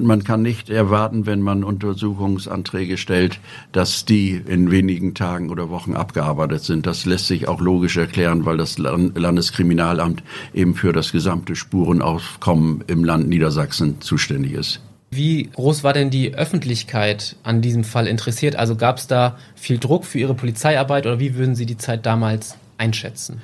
Man 0.00 0.24
kann 0.24 0.42
nicht 0.42 0.70
erwarten, 0.70 1.26
wenn 1.26 1.40
man 1.40 1.64
Untersuchungsanträge 1.64 2.96
stellt, 2.96 3.40
dass 3.72 4.04
die 4.04 4.42
in 4.46 4.70
wenigen 4.70 5.14
Tagen 5.14 5.50
oder 5.50 5.70
Wochen 5.70 5.94
abgearbeitet 5.94 6.62
sind. 6.62 6.86
Das 6.86 7.04
lässt 7.04 7.26
sich 7.26 7.48
auch 7.48 7.60
logisch 7.60 7.96
erklären, 7.96 8.44
weil 8.44 8.56
das 8.56 8.78
Landeskriminalamt 8.78 10.22
eben 10.54 10.74
für 10.74 10.92
das 10.92 11.12
gesamte 11.12 11.56
Spurenaufkommen 11.56 12.84
im 12.86 13.04
Land 13.04 13.28
Niedersachsen 13.28 14.00
zuständig 14.00 14.52
ist. 14.52 14.80
Wie 15.10 15.48
groß 15.54 15.84
war 15.84 15.94
denn 15.94 16.10
die 16.10 16.34
Öffentlichkeit 16.34 17.36
an 17.42 17.62
diesem 17.62 17.82
Fall 17.82 18.06
interessiert? 18.06 18.56
Also 18.56 18.76
gab 18.76 18.98
es 18.98 19.06
da 19.06 19.38
viel 19.54 19.78
Druck 19.78 20.04
für 20.04 20.18
Ihre 20.18 20.34
Polizeiarbeit 20.34 21.06
oder 21.06 21.18
wie 21.18 21.34
würden 21.34 21.54
Sie 21.54 21.64
die 21.64 21.78
Zeit 21.78 22.04
damals 22.04 22.56
einschätzen? 22.76 23.40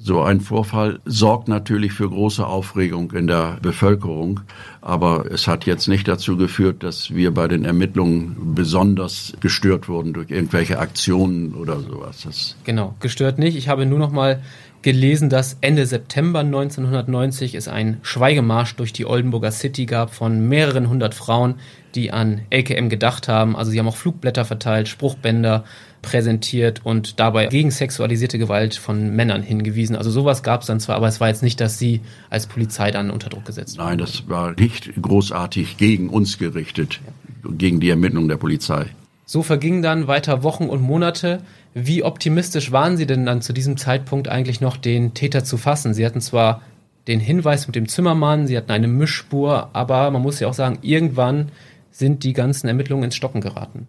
So 0.00 0.22
ein 0.22 0.40
Vorfall 0.40 1.00
sorgt 1.04 1.48
natürlich 1.48 1.92
für 1.92 2.08
große 2.08 2.46
Aufregung 2.46 3.10
in 3.10 3.26
der 3.26 3.58
Bevölkerung, 3.60 4.38
aber 4.80 5.24
es 5.28 5.48
hat 5.48 5.66
jetzt 5.66 5.88
nicht 5.88 6.06
dazu 6.06 6.36
geführt, 6.36 6.84
dass 6.84 7.12
wir 7.16 7.34
bei 7.34 7.48
den 7.48 7.64
Ermittlungen 7.64 8.54
besonders 8.54 9.32
gestört 9.40 9.88
wurden 9.88 10.12
durch 10.12 10.30
irgendwelche 10.30 10.78
Aktionen 10.78 11.52
oder 11.54 11.80
sowas. 11.80 12.22
Das 12.22 12.56
genau, 12.62 12.94
gestört 13.00 13.40
nicht. 13.40 13.56
Ich 13.56 13.68
habe 13.68 13.86
nur 13.86 13.98
noch 13.98 14.12
mal 14.12 14.40
gelesen, 14.88 15.28
dass 15.28 15.58
Ende 15.60 15.84
September 15.84 16.38
1990 16.38 17.54
es 17.54 17.68
einen 17.68 17.98
Schweigemarsch 18.00 18.74
durch 18.76 18.94
die 18.94 19.04
Oldenburger 19.04 19.50
City 19.50 19.84
gab 19.84 20.14
von 20.14 20.48
mehreren 20.48 20.88
hundert 20.88 21.14
Frauen, 21.14 21.56
die 21.94 22.10
an 22.10 22.40
LKM 22.48 22.88
gedacht 22.88 23.28
haben. 23.28 23.54
Also 23.54 23.70
sie 23.70 23.78
haben 23.78 23.86
auch 23.86 23.96
Flugblätter 23.96 24.46
verteilt, 24.46 24.88
Spruchbänder, 24.88 25.64
präsentiert 26.00 26.86
und 26.86 27.20
dabei 27.20 27.48
gegen 27.48 27.70
sexualisierte 27.70 28.38
Gewalt 28.38 28.76
von 28.76 29.14
Männern 29.14 29.42
hingewiesen. 29.42 29.94
Also 29.94 30.10
sowas 30.10 30.42
gab 30.42 30.62
es 30.62 30.68
dann 30.68 30.80
zwar, 30.80 30.96
aber 30.96 31.08
es 31.08 31.20
war 31.20 31.28
jetzt 31.28 31.42
nicht, 31.42 31.60
dass 31.60 31.78
sie 31.78 32.00
als 32.30 32.46
Polizei 32.46 32.90
dann 32.90 33.10
unter 33.10 33.28
Druck 33.28 33.44
gesetzt 33.44 33.76
wurden. 33.76 33.88
Nein, 33.88 33.98
das 33.98 34.26
war 34.26 34.54
nicht 34.58 34.90
großartig 35.02 35.76
gegen 35.76 36.08
uns 36.08 36.38
gerichtet, 36.38 37.00
gegen 37.44 37.78
die 37.78 37.90
Ermittlung 37.90 38.26
der 38.26 38.38
Polizei. 38.38 38.86
So 39.30 39.42
vergingen 39.42 39.82
dann 39.82 40.06
weiter 40.06 40.42
Wochen 40.42 40.70
und 40.70 40.80
Monate. 40.80 41.40
Wie 41.74 42.02
optimistisch 42.02 42.72
waren 42.72 42.96
Sie 42.96 43.04
denn 43.04 43.26
dann 43.26 43.42
zu 43.42 43.52
diesem 43.52 43.76
Zeitpunkt 43.76 44.26
eigentlich 44.26 44.62
noch, 44.62 44.78
den 44.78 45.12
Täter 45.12 45.44
zu 45.44 45.58
fassen? 45.58 45.92
Sie 45.92 46.06
hatten 46.06 46.22
zwar 46.22 46.62
den 47.08 47.20
Hinweis 47.20 47.66
mit 47.66 47.76
dem 47.76 47.88
Zimmermann, 47.88 48.46
Sie 48.46 48.56
hatten 48.56 48.70
eine 48.70 48.88
Mischspur, 48.88 49.68
aber 49.74 50.10
man 50.10 50.22
muss 50.22 50.40
ja 50.40 50.48
auch 50.48 50.54
sagen, 50.54 50.78
irgendwann 50.80 51.50
sind 51.90 52.24
die 52.24 52.32
ganzen 52.32 52.68
Ermittlungen 52.68 53.04
ins 53.04 53.16
Stocken 53.16 53.42
geraten. 53.42 53.86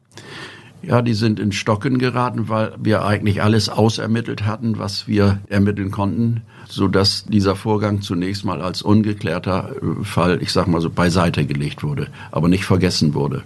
Ja, 0.81 1.01
die 1.01 1.13
sind 1.13 1.39
in 1.39 1.53
Stocken 1.53 1.99
geraten, 1.99 2.49
weil 2.49 2.73
wir 2.77 3.05
eigentlich 3.05 3.41
alles 3.41 3.69
ausermittelt 3.69 4.45
hatten, 4.45 4.77
was 4.77 5.07
wir 5.07 5.39
ermitteln 5.47 5.91
konnten, 5.91 6.41
so 6.67 6.89
dass 6.89 7.23
dieser 7.23 7.55
Vorgang 7.55 8.01
zunächst 8.01 8.43
mal 8.43 8.61
als 8.61 8.81
ungeklärter 8.81 9.71
äh, 9.81 10.03
Fall, 10.03 10.41
ich 10.41 10.51
sag 10.51 10.67
mal 10.67 10.81
so, 10.81 10.89
beiseite 10.89 11.45
gelegt 11.45 11.81
wurde, 11.81 12.07
aber 12.29 12.49
nicht 12.49 12.65
vergessen 12.65 13.13
wurde. 13.13 13.43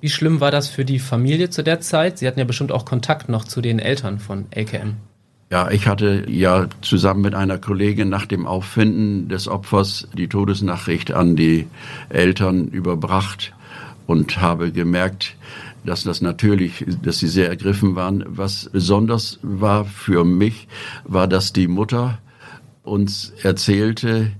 Wie 0.00 0.10
schlimm 0.10 0.40
war 0.40 0.50
das 0.50 0.68
für 0.68 0.84
die 0.84 0.98
Familie 0.98 1.50
zu 1.50 1.62
der 1.62 1.80
Zeit? 1.80 2.18
Sie 2.18 2.26
hatten 2.26 2.38
ja 2.38 2.44
bestimmt 2.44 2.72
auch 2.72 2.84
Kontakt 2.84 3.28
noch 3.28 3.44
zu 3.44 3.60
den 3.60 3.78
Eltern 3.78 4.18
von 4.18 4.46
LKM. 4.50 4.94
Ja, 5.50 5.70
ich 5.70 5.86
hatte 5.86 6.24
ja 6.28 6.66
zusammen 6.80 7.20
mit 7.20 7.34
einer 7.34 7.58
Kollegin 7.58 8.08
nach 8.08 8.26
dem 8.26 8.46
Auffinden 8.46 9.28
des 9.28 9.46
Opfers 9.46 10.08
die 10.12 10.28
Todesnachricht 10.28 11.12
an 11.12 11.36
die 11.36 11.68
Eltern 12.08 12.68
überbracht 12.68 13.54
und 14.06 14.40
habe 14.40 14.72
gemerkt, 14.72 15.36
dass 15.84 16.02
das 16.02 16.20
natürlich, 16.20 16.84
dass 17.02 17.18
sie 17.18 17.28
sehr 17.28 17.48
ergriffen 17.48 17.94
waren. 17.94 18.24
Was 18.26 18.68
besonders 18.72 19.38
war 19.42 19.84
für 19.84 20.24
mich, 20.24 20.66
war, 21.04 21.28
dass 21.28 21.52
die 21.52 21.68
Mutter 21.68 22.18
uns 22.82 23.32
erzählte, 23.42 24.32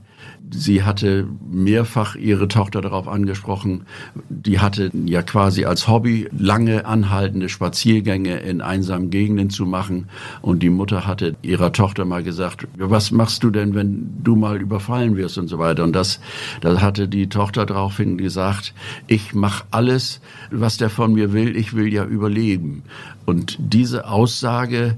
sie 0.51 0.83
hatte 0.83 1.27
mehrfach 1.51 2.15
ihre 2.15 2.49
Tochter 2.49 2.81
darauf 2.81 3.09
angesprochen. 3.09 3.83
Die 4.29 4.61
hatte 4.61 4.91
ja 5.05 5.23
quasi 5.23 5.65
als 5.65 5.89
Hobby 5.89 6.29
lange 6.37 6.87
anhaltende 6.87 7.49
Spaziergänge 7.49 8.39
in 8.39 8.61
einsamen 8.61 9.11
Gegenden 9.11 9.51
zu 9.51 9.67
machen. 9.67 10.09
Und 10.43 10.63
die 10.63 10.71
Mutter 10.71 11.07
hatte 11.07 11.37
ihrer 11.43 11.73
Tochter 11.73 12.05
mal 12.05 12.23
gesagt, 12.23 12.67
was 12.77 13.11
machst 13.11 13.43
du 13.43 13.51
denn, 13.51 13.75
wenn 13.75 14.23
du 14.23 14.37
mal 14.37 14.61
überfallen 14.61 15.17
wirst 15.17 15.39
und 15.39 15.49
so 15.49 15.59
weiter. 15.59 15.85
Und 15.85 15.95
das, 15.95 16.21
da 16.61 16.81
hatte 16.81 17.09
die 17.09 17.29
Tochter 17.29 17.67
daraufhin 17.67 18.19
gesagt, 18.19 18.75
ich 19.07 19.35
mache 19.35 19.65
alles, 19.71 20.21
was 20.51 20.77
der 20.77 20.91
von 20.91 21.13
mir 21.13 21.33
will. 21.33 21.57
Ich 21.57 21.75
will 21.75 21.93
ja 21.93 22.05
überleben. 22.05 22.83
Und 23.25 23.57
diese 23.59 24.09
Aussage, 24.09 24.97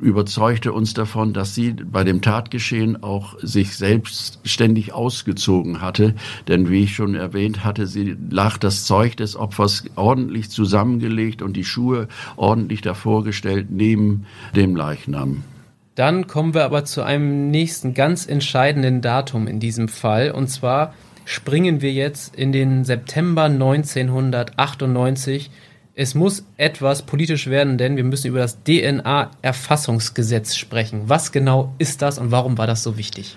überzeugte 0.00 0.72
uns 0.72 0.94
davon, 0.94 1.32
dass 1.32 1.54
sie 1.54 1.72
bei 1.72 2.04
dem 2.04 2.22
Tatgeschehen 2.22 3.02
auch 3.02 3.36
sich 3.40 3.76
selbstständig 3.76 4.92
ausgezogen 4.92 5.80
hatte. 5.80 6.14
Denn 6.46 6.70
wie 6.70 6.84
ich 6.84 6.94
schon 6.94 7.14
erwähnt 7.14 7.64
hatte, 7.64 7.86
sie 7.86 8.16
lag 8.30 8.58
das 8.58 8.84
Zeug 8.84 9.16
des 9.16 9.36
Opfers 9.36 9.84
ordentlich 9.96 10.50
zusammengelegt 10.50 11.42
und 11.42 11.54
die 11.54 11.64
Schuhe 11.64 12.08
ordentlich 12.36 12.80
davor 12.80 13.24
gestellt 13.24 13.66
neben 13.70 14.26
dem 14.54 14.76
Leichnam. 14.76 15.42
Dann 15.94 16.28
kommen 16.28 16.54
wir 16.54 16.64
aber 16.64 16.84
zu 16.84 17.02
einem 17.02 17.50
nächsten 17.50 17.92
ganz 17.92 18.26
entscheidenden 18.26 19.00
Datum 19.00 19.48
in 19.48 19.58
diesem 19.58 19.88
Fall. 19.88 20.30
Und 20.30 20.48
zwar 20.48 20.94
springen 21.24 21.82
wir 21.82 21.92
jetzt 21.92 22.36
in 22.36 22.52
den 22.52 22.84
September 22.84 23.44
1998. 23.44 25.50
Es 26.00 26.14
muss 26.14 26.44
etwas 26.58 27.02
politisch 27.02 27.48
werden, 27.48 27.76
denn 27.76 27.96
wir 27.96 28.04
müssen 28.04 28.28
über 28.28 28.38
das 28.38 28.62
DNA-Erfassungsgesetz 28.62 30.54
sprechen. 30.54 31.02
Was 31.06 31.32
genau 31.32 31.74
ist 31.78 32.02
das 32.02 32.20
und 32.20 32.30
warum 32.30 32.56
war 32.56 32.68
das 32.68 32.84
so 32.84 32.96
wichtig? 32.96 33.36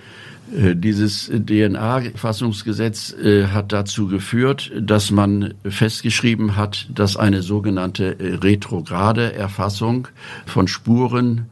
Äh, 0.55 0.75
dieses 0.75 1.31
DNA-Fassungsgesetz 1.33 3.13
äh, 3.13 3.47
hat 3.47 3.71
dazu 3.71 4.05
geführt, 4.07 4.71
dass 4.79 5.09
man 5.09 5.55
festgeschrieben 5.67 6.55
hat, 6.55 6.87
dass 6.93 7.17
eine 7.17 7.41
sogenannte 7.41 8.19
äh, 8.19 8.35
retrograde 8.35 9.33
Erfassung 9.33 10.07
von 10.45 10.67
Spuren 10.67 11.47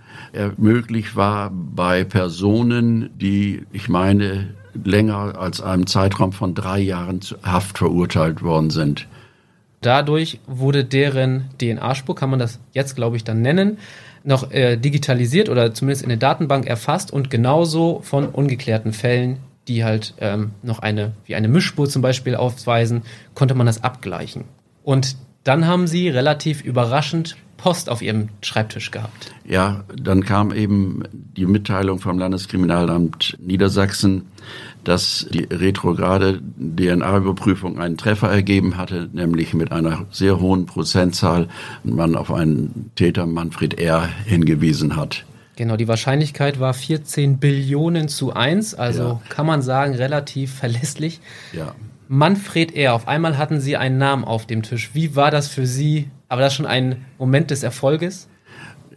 möglich 0.58 1.16
war 1.16 1.50
bei 1.50 2.04
Personen, 2.04 3.10
die, 3.18 3.64
ich 3.72 3.90
meine, 3.90 4.54
länger 4.84 5.40
als 5.40 5.60
einem 5.60 5.88
Zeitraum 5.88 6.34
von 6.34 6.54
drei 6.54 6.78
Jahren 6.78 7.22
zu 7.22 7.36
Haft 7.42 7.80
verurteilt 7.80 8.44
worden 8.44 8.70
sind. 8.70 9.08
Dadurch 9.82 10.40
wurde 10.46 10.84
deren 10.84 11.50
DNA-Spur, 11.62 12.16
kann 12.16 12.30
man 12.30 12.40
das 12.40 12.60
jetzt, 12.74 12.96
glaube 12.96 13.16
ich, 13.16 13.24
dann 13.24 13.42
nennen, 13.42 13.78
noch 14.24 14.52
äh, 14.52 14.76
digitalisiert 14.78 15.50
oder 15.50 15.74
zumindest 15.74 16.04
in 16.04 16.10
der 16.10 16.18
Datenbank 16.18 16.68
erfasst 16.68 17.12
und 17.12 17.30
genauso 17.30 18.02
von 18.04 18.28
ungeklärten 18.28 18.92
Fällen, 18.92 19.38
die 19.68 19.86
halt 19.86 20.14
ähm, 20.20 20.52
noch 20.64 20.80
eine, 20.80 21.14
wie 21.26 21.36
eine 21.36 21.48
Mischspur 21.48 21.88
zum 21.88 22.02
Beispiel 22.02 22.36
aufweisen, 22.36 23.04
konnte 23.36 23.56
man 23.56 23.66
das 23.68 23.84
abgleichen. 23.84 24.44
Und 24.84 25.16
dann 25.44 25.68
haben 25.68 25.88
sie 25.88 26.10
relativ 26.10 26.62
überraschend 26.64 27.38
Post 27.60 27.90
auf 27.90 28.02
ihrem 28.02 28.30
Schreibtisch 28.42 28.90
gehabt. 28.92 29.32
Ja, 29.46 29.84
dann 29.96 30.24
kam 30.24 30.54
eben 30.54 31.04
die 31.12 31.46
Mitteilung 31.46 32.00
vom 32.00 32.18
Landeskriminalamt 32.18 33.38
Niedersachsen, 33.40 34.28
dass 34.84 35.28
die 35.32 35.44
retrograde 35.44 36.42
DNA-Überprüfung 36.58 37.80
einen 37.80 37.98
Treffer 37.98 38.30
ergeben 38.30 38.78
hatte, 38.78 39.10
nämlich 39.12 39.54
mit 39.54 39.72
einer 39.72 40.06
sehr 40.12 40.40
hohen 40.40 40.66
Prozentzahl 40.66 41.48
man 41.84 42.16
auf 42.16 42.32
einen 42.32 42.92
Täter 42.96 43.26
Manfred 43.26 43.80
R. 43.80 44.08
hingewiesen 44.26 44.96
hat. 44.96 45.26
Genau, 45.56 45.76
die 45.76 45.90
Wahrscheinlichkeit 45.90 46.62
war 46.62 46.74
14 46.74 47.38
Billionen 47.38 48.08
zu 48.08 48.34
1, 48.34 48.76
also 48.76 49.04
ja. 49.04 49.22
kann 49.28 49.46
man 49.46 49.62
sagen, 49.62 49.94
relativ 49.94 50.54
verlässlich. 50.54 51.20
Ja. 51.52 51.76
Manfred 52.08 52.76
R., 52.76 52.94
auf 52.94 53.08
einmal 53.08 53.38
hatten 53.38 53.60
Sie 53.60 53.76
einen 53.76 53.98
Namen 53.98 54.24
auf 54.24 54.48
dem 54.48 54.64
Tisch. 54.64 54.92
Wie 54.94 55.16
war 55.16 55.32
das 55.32 55.50
für 55.50 55.68
Sie? 55.68 56.10
Aber 56.30 56.42
das 56.42 56.54
schon 56.56 56.66
ein 56.66 57.06
Moment 57.18 57.52
des 57.52 57.64
Erfolges? 57.64 58.30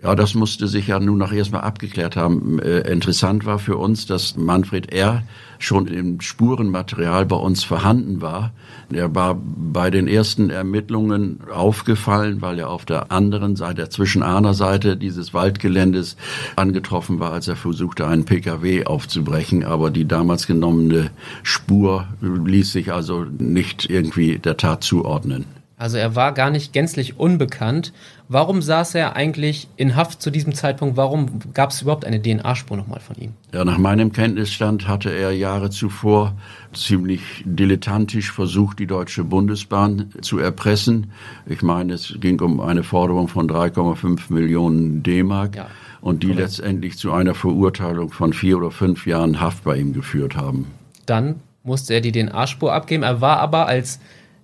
Ja, 0.02 0.16
das 0.16 0.34
musste 0.34 0.66
sich 0.66 0.88
ja 0.88 0.98
nun 0.98 1.18
noch 1.18 1.32
erstmal 1.32 1.60
abgeklärt 1.60 2.16
haben. 2.16 2.58
Äh, 2.58 2.80
interessant 2.90 3.46
war 3.46 3.60
für 3.60 3.76
uns, 3.76 4.04
dass 4.04 4.36
Manfred 4.36 4.92
R. 4.92 5.22
schon 5.60 5.86
im 5.86 6.20
Spurenmaterial 6.20 7.24
bei 7.24 7.36
uns 7.36 7.62
vorhanden 7.62 8.20
war. 8.20 8.52
Er 8.92 9.14
war 9.14 9.40
bei 9.40 9.90
den 9.90 10.08
ersten 10.08 10.50
Ermittlungen 10.50 11.38
aufgefallen, 11.48 12.42
weil 12.42 12.58
er 12.58 12.70
auf 12.70 12.84
der 12.84 13.12
anderen 13.12 13.54
Seite, 13.54 13.76
der 13.76 13.90
Zwischen-Ahner-Seite 13.90 14.96
dieses 14.96 15.34
Waldgeländes 15.34 16.16
angetroffen 16.56 17.20
war, 17.20 17.32
als 17.32 17.46
er 17.46 17.54
versuchte, 17.54 18.04
einen 18.04 18.24
PKW 18.24 18.86
aufzubrechen. 18.86 19.64
Aber 19.64 19.92
die 19.92 20.08
damals 20.08 20.48
genommene 20.48 21.12
Spur 21.44 22.08
ließ 22.20 22.72
sich 22.72 22.92
also 22.92 23.24
nicht 23.24 23.88
irgendwie 23.88 24.40
der 24.40 24.56
Tat 24.56 24.82
zuordnen. 24.82 25.61
Also 25.82 25.96
er 25.96 26.14
war 26.14 26.30
gar 26.30 26.50
nicht 26.50 26.72
gänzlich 26.72 27.18
unbekannt. 27.18 27.92
Warum 28.28 28.62
saß 28.62 28.94
er 28.94 29.16
eigentlich 29.16 29.66
in 29.76 29.96
Haft 29.96 30.22
zu 30.22 30.30
diesem 30.30 30.54
Zeitpunkt? 30.54 30.96
Warum 30.96 31.40
gab 31.54 31.70
es 31.70 31.82
überhaupt 31.82 32.04
eine 32.04 32.22
DNA-Spur 32.22 32.76
nochmal 32.76 33.00
von 33.00 33.16
ihm? 33.16 33.32
Ja, 33.52 33.64
nach 33.64 33.78
meinem 33.78 34.12
Kenntnisstand 34.12 34.86
hatte 34.86 35.10
er 35.10 35.32
Jahre 35.32 35.70
zuvor 35.70 36.36
ziemlich 36.72 37.22
dilettantisch 37.44 38.30
versucht, 38.30 38.78
die 38.78 38.86
Deutsche 38.86 39.24
Bundesbahn 39.24 40.10
zu 40.20 40.38
erpressen. 40.38 41.10
Ich 41.46 41.62
meine, 41.62 41.94
es 41.94 42.14
ging 42.20 42.40
um 42.40 42.60
eine 42.60 42.84
Forderung 42.84 43.26
von 43.26 43.50
3,5 43.50 44.32
Millionen 44.32 45.02
D-Mark. 45.02 45.56
Ja, 45.56 45.66
und 46.00 46.22
die 46.22 46.28
correct. 46.28 46.42
letztendlich 46.42 46.96
zu 46.96 47.12
einer 47.12 47.34
Verurteilung 47.34 48.12
von 48.12 48.32
vier 48.32 48.58
oder 48.58 48.70
fünf 48.70 49.04
Jahren 49.04 49.40
Haft 49.40 49.64
bei 49.64 49.78
ihm 49.78 49.92
geführt 49.92 50.36
haben. 50.36 50.66
Dann 51.06 51.40
musste 51.64 51.94
er 51.94 52.00
die 52.00 52.12
DNA-Spur 52.12 52.72
abgeben. 52.72 53.02
Er 53.02 53.20
war 53.20 53.40
aber 53.40 53.66
als 53.66 53.98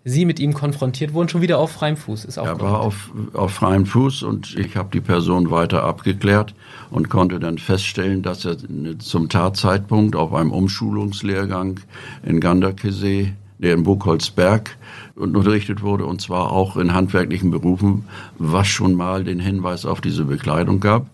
Sie 0.09 0.25
mit 0.25 0.41
ihm 0.41 0.55
konfrontiert 0.55 1.12
wurden, 1.12 1.29
schon 1.29 1.43
wieder 1.43 1.59
auf 1.59 1.73
freiem 1.73 1.97
Fuß. 1.97 2.25
Ist 2.25 2.38
auch 2.38 2.47
er 2.47 2.61
war 2.61 2.81
auf, 2.81 3.11
auf 3.35 3.53
freiem 3.53 3.85
Fuß 3.85 4.23
und 4.23 4.56
ich 4.56 4.76
habe 4.76 4.89
die 4.93 5.00
Person 5.00 5.50
weiter 5.50 5.85
abgeklärt 5.85 6.54
und 6.91 7.11
konnte 7.11 7.39
dann 7.39 7.59
feststellen, 7.59 8.23
dass 8.23 8.45
er 8.45 8.56
zum 8.99 9.28
Tatzeitpunkt 9.28 10.17
auf 10.17 10.32
einem 10.32 10.50
Umschulungslehrgang 10.50 11.80
in 12.25 12.41
Ganderkesee, 12.41 13.35
der 13.59 13.75
in 13.75 13.82
Buchholzberg 13.82 14.76
unterrichtet 15.15 15.82
wurde, 15.82 16.06
und 16.06 16.23
zwar 16.23 16.52
auch 16.52 16.76
in 16.76 16.95
handwerklichen 16.95 17.50
Berufen, 17.50 18.04
was 18.39 18.67
schon 18.69 18.95
mal 18.95 19.25
den 19.25 19.41
Hinweis 19.41 19.85
auf 19.85 20.00
diese 20.00 20.25
Bekleidung 20.25 20.80
gab. 20.80 21.06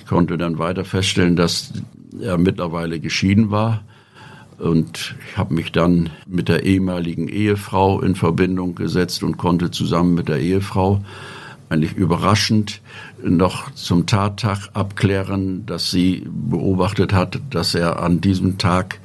Ich 0.00 0.06
konnte 0.06 0.36
dann 0.36 0.58
weiter 0.58 0.84
feststellen, 0.84 1.36
dass 1.36 1.72
er 2.20 2.36
mittlerweile 2.36 3.00
geschieden 3.00 3.50
war 3.50 3.82
und 4.58 5.14
ich 5.28 5.36
habe 5.36 5.54
mich 5.54 5.72
dann 5.72 6.10
mit 6.26 6.48
der 6.48 6.64
ehemaligen 6.64 7.28
Ehefrau 7.28 8.00
in 8.00 8.14
Verbindung 8.14 8.74
gesetzt 8.74 9.22
und 9.22 9.36
konnte 9.36 9.70
zusammen 9.70 10.14
mit 10.14 10.28
der 10.28 10.40
Ehefrau 10.40 11.00
eigentlich 11.68 11.94
überraschend 11.94 12.80
noch 13.22 13.70
zum 13.72 14.06
Tattag 14.06 14.68
abklären, 14.74 15.66
dass 15.66 15.90
sie 15.90 16.26
beobachtet 16.26 17.12
hat, 17.12 17.40
dass 17.50 17.74
er 17.74 18.00
an 18.00 18.20
diesem 18.20 18.58
Tag 18.58 19.00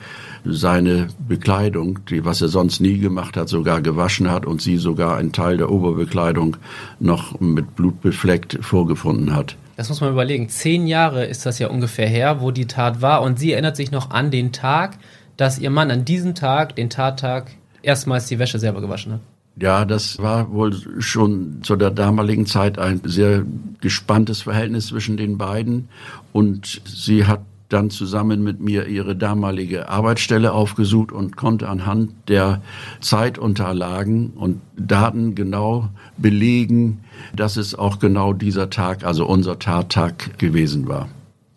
seine 0.45 1.07
Bekleidung, 1.27 1.99
die, 2.09 2.25
was 2.25 2.41
er 2.41 2.47
sonst 2.47 2.79
nie 2.79 2.97
gemacht 2.97 3.37
hat, 3.37 3.49
sogar 3.49 3.81
gewaschen 3.81 4.29
hat 4.31 4.45
und 4.45 4.61
sie 4.61 4.77
sogar 4.77 5.17
einen 5.17 5.31
Teil 5.31 5.57
der 5.57 5.71
Oberbekleidung 5.71 6.57
noch 6.99 7.39
mit 7.39 7.75
Blut 7.75 8.01
befleckt 8.01 8.57
vorgefunden 8.61 9.35
hat. 9.35 9.57
Das 9.75 9.89
muss 9.89 10.01
man 10.01 10.11
überlegen. 10.11 10.49
Zehn 10.49 10.87
Jahre 10.87 11.25
ist 11.25 11.45
das 11.45 11.59
ja 11.59 11.69
ungefähr 11.69 12.07
her, 12.07 12.41
wo 12.41 12.51
die 12.51 12.67
Tat 12.67 13.01
war 13.01 13.21
und 13.21 13.39
sie 13.39 13.53
erinnert 13.53 13.75
sich 13.75 13.91
noch 13.91 14.11
an 14.11 14.31
den 14.31 14.51
Tag, 14.51 14.97
dass 15.39 15.57
ihr 15.57 15.69
Mann 15.69 15.89
an 15.89 16.03
diesem 16.03 16.35
Tag, 16.35 16.75
den 16.75 16.89
Tattag, 16.89 17.51
erstmals 17.81 18.27
die 18.27 18.39
Wäsche 18.39 18.59
selber 18.59 18.81
gewaschen 18.81 19.13
hat. 19.13 19.19
Ja, 19.55 19.85
das 19.85 20.19
war 20.19 20.51
wohl 20.51 20.73
schon 21.01 21.59
zu 21.63 21.77
der 21.77 21.91
damaligen 21.91 22.45
Zeit 22.45 22.77
ein 22.77 22.99
sehr 23.05 23.45
gespanntes 23.79 24.41
Verhältnis 24.41 24.87
zwischen 24.87 25.15
den 25.15 25.37
beiden. 25.37 25.87
Und 26.33 26.81
sie 26.85 27.25
hat 27.25 27.39
dann 27.69 27.89
zusammen 27.89 28.43
mit 28.43 28.59
mir 28.59 28.87
ihre 28.87 29.15
damalige 29.15 29.87
Arbeitsstelle 29.87 30.51
aufgesucht 30.51 31.13
und 31.13 31.37
konnte 31.37 31.69
anhand 31.69 32.11
der 32.27 32.61
Zeitunterlagen 32.99 34.31
und 34.31 34.59
Daten 34.75 35.35
genau 35.35 35.87
belegen, 36.17 36.99
dass 37.33 37.55
es 37.55 37.75
auch 37.75 37.99
genau 37.99 38.33
dieser 38.33 38.69
Tag, 38.69 39.05
also 39.05 39.25
unser 39.25 39.57
Tattag 39.57 40.37
gewesen 40.37 40.87
war. 40.89 41.07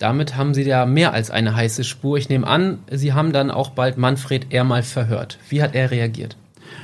Damit 0.02 0.36
haben 0.36 0.52
Sie 0.52 0.64
ja 0.64 0.84
mehr 0.84 1.12
als 1.12 1.30
eine 1.30 1.54
heiße 1.54 1.84
Spur. 1.84 2.18
Ich 2.18 2.28
nehme 2.28 2.44
an, 2.44 2.80
Sie 2.90 3.12
haben 3.12 3.32
dann 3.32 3.52
auch 3.52 3.70
bald 3.70 3.98
Manfred 3.98 4.52
eher 4.52 4.64
mal 4.64 4.82
verhört. 4.82 5.38
Wie 5.48 5.62
hat 5.62 5.76
er 5.76 5.92
reagiert? 5.92 6.36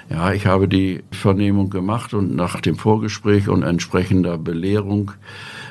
Ja, 0.08 0.32
ich 0.32 0.46
habe 0.46 0.68
die 0.68 1.02
Vernehmung 1.10 1.68
gemacht 1.68 2.14
und 2.14 2.36
nach 2.36 2.60
dem 2.60 2.76
Vorgespräch 2.76 3.48
und 3.48 3.64
entsprechender 3.64 4.38
Belehrung 4.38 5.10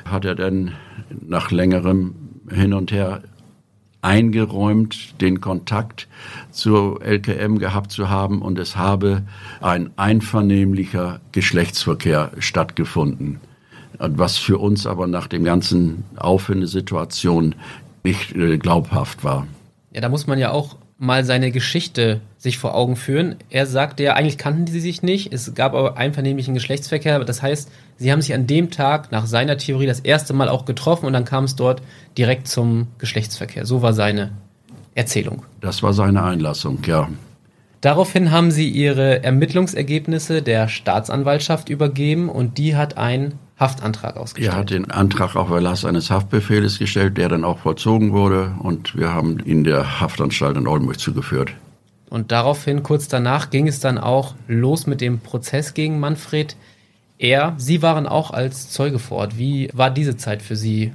hat 0.04 0.26
er 0.26 0.34
dann 0.34 0.74
nach 1.26 1.50
längerem 1.50 2.14
Hin 2.50 2.74
und 2.74 2.92
Her 2.92 3.22
eingeräumt, 4.02 5.18
den 5.22 5.40
Kontakt 5.40 6.06
zur 6.50 7.02
LKM 7.02 7.58
gehabt 7.58 7.92
zu 7.92 8.10
haben 8.10 8.42
und 8.42 8.58
es 8.58 8.76
habe 8.76 9.22
ein 9.62 9.88
einvernehmlicher 9.96 11.20
Geschlechtsverkehr 11.32 12.30
stattgefunden 12.40 13.40
was 13.98 14.36
für 14.36 14.58
uns 14.58 14.86
aber 14.86 15.06
nach 15.06 15.26
dem 15.26 15.44
ganzen 15.44 16.04
Aufwendesituation 16.16 17.54
nicht 18.04 18.34
äh, 18.34 18.58
glaubhaft 18.58 19.24
war. 19.24 19.46
Ja, 19.92 20.00
da 20.00 20.08
muss 20.08 20.26
man 20.26 20.38
ja 20.38 20.50
auch 20.50 20.76
mal 20.98 21.24
seine 21.24 21.52
Geschichte 21.52 22.20
sich 22.38 22.58
vor 22.58 22.74
Augen 22.74 22.96
führen. 22.96 23.36
Er 23.50 23.66
sagte 23.66 24.02
ja, 24.02 24.14
eigentlich 24.14 24.38
kannten 24.38 24.66
sie 24.66 24.80
sich 24.80 25.02
nicht, 25.02 25.32
es 25.32 25.54
gab 25.54 25.74
aber 25.74 25.96
einvernehmlichen 25.96 26.54
Geschlechtsverkehr, 26.54 27.24
das 27.24 27.40
heißt, 27.40 27.70
sie 27.96 28.10
haben 28.10 28.20
sich 28.20 28.34
an 28.34 28.46
dem 28.46 28.70
Tag 28.70 29.12
nach 29.12 29.26
seiner 29.26 29.56
Theorie 29.58 29.86
das 29.86 30.00
erste 30.00 30.32
Mal 30.34 30.48
auch 30.48 30.64
getroffen 30.64 31.06
und 31.06 31.12
dann 31.12 31.24
kam 31.24 31.44
es 31.44 31.56
dort 31.56 31.82
direkt 32.16 32.48
zum 32.48 32.88
Geschlechtsverkehr. 32.98 33.64
So 33.64 33.80
war 33.80 33.92
seine 33.92 34.32
Erzählung. 34.94 35.44
Das 35.60 35.82
war 35.82 35.92
seine 35.92 36.24
Einlassung, 36.24 36.78
ja. 36.84 37.08
Daraufhin 37.80 38.32
haben 38.32 38.50
sie 38.50 38.68
ihre 38.68 39.22
Ermittlungsergebnisse 39.22 40.42
der 40.42 40.66
Staatsanwaltschaft 40.66 41.68
übergeben 41.68 42.28
und 42.28 42.58
die 42.58 42.74
hat 42.74 42.98
ein 42.98 43.34
Haftantrag 43.58 44.16
ausgestellt. 44.16 44.54
Er 44.54 44.58
hat 44.58 44.70
den 44.70 44.90
Antrag 44.90 45.36
auf 45.36 45.50
Erlass 45.50 45.84
eines 45.84 46.10
Haftbefehls 46.10 46.78
gestellt, 46.78 47.18
der 47.18 47.28
dann 47.28 47.44
auch 47.44 47.58
vollzogen 47.58 48.12
wurde 48.12 48.54
und 48.60 48.96
wir 48.96 49.12
haben 49.12 49.40
ihn 49.44 49.64
der 49.64 50.00
Haftanstalt 50.00 50.56
in 50.56 50.66
Oldenburg 50.66 51.00
zugeführt. 51.00 51.52
Und 52.10 52.32
daraufhin, 52.32 52.82
kurz 52.82 53.08
danach, 53.08 53.50
ging 53.50 53.68
es 53.68 53.80
dann 53.80 53.98
auch 53.98 54.34
los 54.46 54.86
mit 54.86 55.00
dem 55.00 55.18
Prozess 55.18 55.74
gegen 55.74 56.00
Manfred. 56.00 56.56
Er, 57.18 57.54
Sie 57.58 57.82
waren 57.82 58.06
auch 58.06 58.30
als 58.30 58.70
Zeuge 58.70 58.98
vor 58.98 59.18
Ort. 59.18 59.38
Wie 59.38 59.68
war 59.74 59.90
diese 59.90 60.16
Zeit 60.16 60.40
für 60.40 60.56
Sie? 60.56 60.92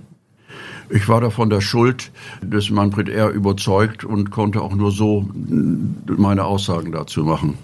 Ich 0.90 1.08
war 1.08 1.22
davon 1.22 1.50
der 1.50 1.62
Schuld 1.62 2.12
des 2.42 2.70
Manfred 2.70 3.10
R. 3.10 3.30
überzeugt 3.30 4.04
und 4.04 4.32
konnte 4.32 4.62
auch 4.62 4.74
nur 4.74 4.92
so 4.92 5.28
meine 5.34 6.46
Aussagen 6.46 6.92
dazu 6.92 7.24
machen. 7.24 7.58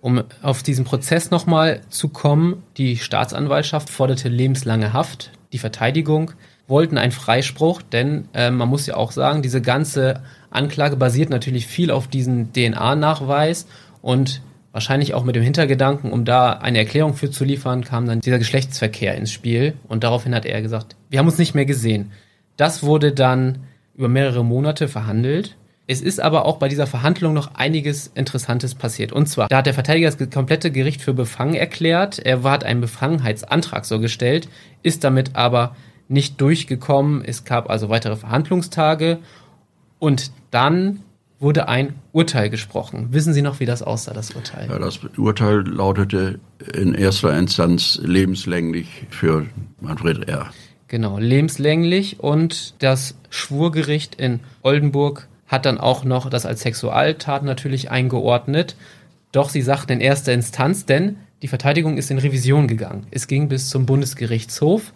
Um 0.00 0.22
auf 0.42 0.62
diesen 0.62 0.84
Prozess 0.84 1.30
nochmal 1.30 1.80
zu 1.88 2.08
kommen, 2.08 2.62
die 2.76 2.96
Staatsanwaltschaft 2.96 3.90
forderte 3.90 4.28
lebenslange 4.28 4.92
Haft, 4.92 5.32
die 5.52 5.58
Verteidigung 5.58 6.32
wollten 6.68 6.98
einen 6.98 7.12
Freispruch, 7.12 7.82
denn 7.82 8.28
äh, 8.34 8.50
man 8.50 8.68
muss 8.68 8.86
ja 8.86 8.96
auch 8.96 9.10
sagen, 9.10 9.42
diese 9.42 9.62
ganze 9.62 10.22
Anklage 10.50 10.96
basiert 10.96 11.30
natürlich 11.30 11.66
viel 11.66 11.90
auf 11.90 12.08
diesem 12.08 12.52
DNA-Nachweis 12.52 13.66
und 14.02 14.42
wahrscheinlich 14.72 15.14
auch 15.14 15.24
mit 15.24 15.34
dem 15.34 15.42
Hintergedanken, 15.42 16.12
um 16.12 16.24
da 16.26 16.52
eine 16.52 16.78
Erklärung 16.78 17.14
für 17.14 17.30
zu 17.30 17.44
liefern, 17.44 17.84
kam 17.84 18.06
dann 18.06 18.20
dieser 18.20 18.38
Geschlechtsverkehr 18.38 19.14
ins 19.14 19.32
Spiel 19.32 19.74
und 19.88 20.04
daraufhin 20.04 20.34
hat 20.34 20.44
er 20.44 20.60
gesagt, 20.60 20.94
wir 21.08 21.18
haben 21.18 21.26
uns 21.26 21.38
nicht 21.38 21.54
mehr 21.54 21.64
gesehen. 21.64 22.12
Das 22.56 22.82
wurde 22.82 23.12
dann 23.12 23.60
über 23.96 24.08
mehrere 24.08 24.44
Monate 24.44 24.88
verhandelt 24.88 25.56
es 25.90 26.02
ist 26.02 26.20
aber 26.20 26.44
auch 26.44 26.58
bei 26.58 26.68
dieser 26.68 26.86
Verhandlung 26.86 27.32
noch 27.32 27.54
einiges 27.54 28.08
Interessantes 28.14 28.74
passiert. 28.74 29.10
Und 29.10 29.26
zwar, 29.26 29.48
da 29.48 29.56
hat 29.56 29.66
der 29.66 29.72
Verteidiger 29.72 30.10
das 30.10 30.30
komplette 30.30 30.70
Gericht 30.70 31.00
für 31.00 31.14
befangen 31.14 31.54
erklärt. 31.54 32.18
Er 32.18 32.42
hat 32.42 32.62
einen 32.62 32.82
Befangenheitsantrag 32.82 33.86
so 33.86 33.98
gestellt, 33.98 34.50
ist 34.82 35.02
damit 35.02 35.34
aber 35.34 35.74
nicht 36.06 36.42
durchgekommen. 36.42 37.24
Es 37.24 37.44
gab 37.44 37.70
also 37.70 37.88
weitere 37.88 38.16
Verhandlungstage 38.16 39.18
und 39.98 40.30
dann 40.50 41.00
wurde 41.40 41.68
ein 41.68 41.94
Urteil 42.12 42.50
gesprochen. 42.50 43.08
Wissen 43.12 43.32
Sie 43.32 43.40
noch, 43.40 43.58
wie 43.58 43.66
das 43.66 43.82
aussah, 43.82 44.12
das 44.12 44.32
Urteil? 44.32 44.68
Ja, 44.68 44.78
das 44.78 45.00
Urteil 45.16 45.66
lautete 45.66 46.38
in 46.74 46.92
erster 46.92 47.36
Instanz 47.38 47.98
lebenslänglich 48.02 49.06
für 49.08 49.46
Manfred 49.80 50.28
R. 50.28 50.50
Genau, 50.88 51.18
lebenslänglich 51.18 52.20
und 52.20 52.74
das 52.82 53.14
Schwurgericht 53.30 54.16
in 54.16 54.40
Oldenburg 54.62 55.28
hat 55.48 55.66
dann 55.66 55.78
auch 55.78 56.04
noch 56.04 56.30
das 56.30 56.46
als 56.46 56.60
Sexualtat 56.60 57.42
natürlich 57.42 57.90
eingeordnet. 57.90 58.76
Doch 59.32 59.48
sie 59.48 59.62
sagten 59.62 59.92
in 59.92 60.00
erster 60.00 60.32
Instanz, 60.32 60.86
denn 60.86 61.16
die 61.42 61.48
Verteidigung 61.48 61.96
ist 61.96 62.10
in 62.10 62.18
Revision 62.18 62.68
gegangen. 62.68 63.06
Es 63.10 63.26
ging 63.26 63.48
bis 63.48 63.68
zum 63.68 63.86
Bundesgerichtshof 63.86 64.92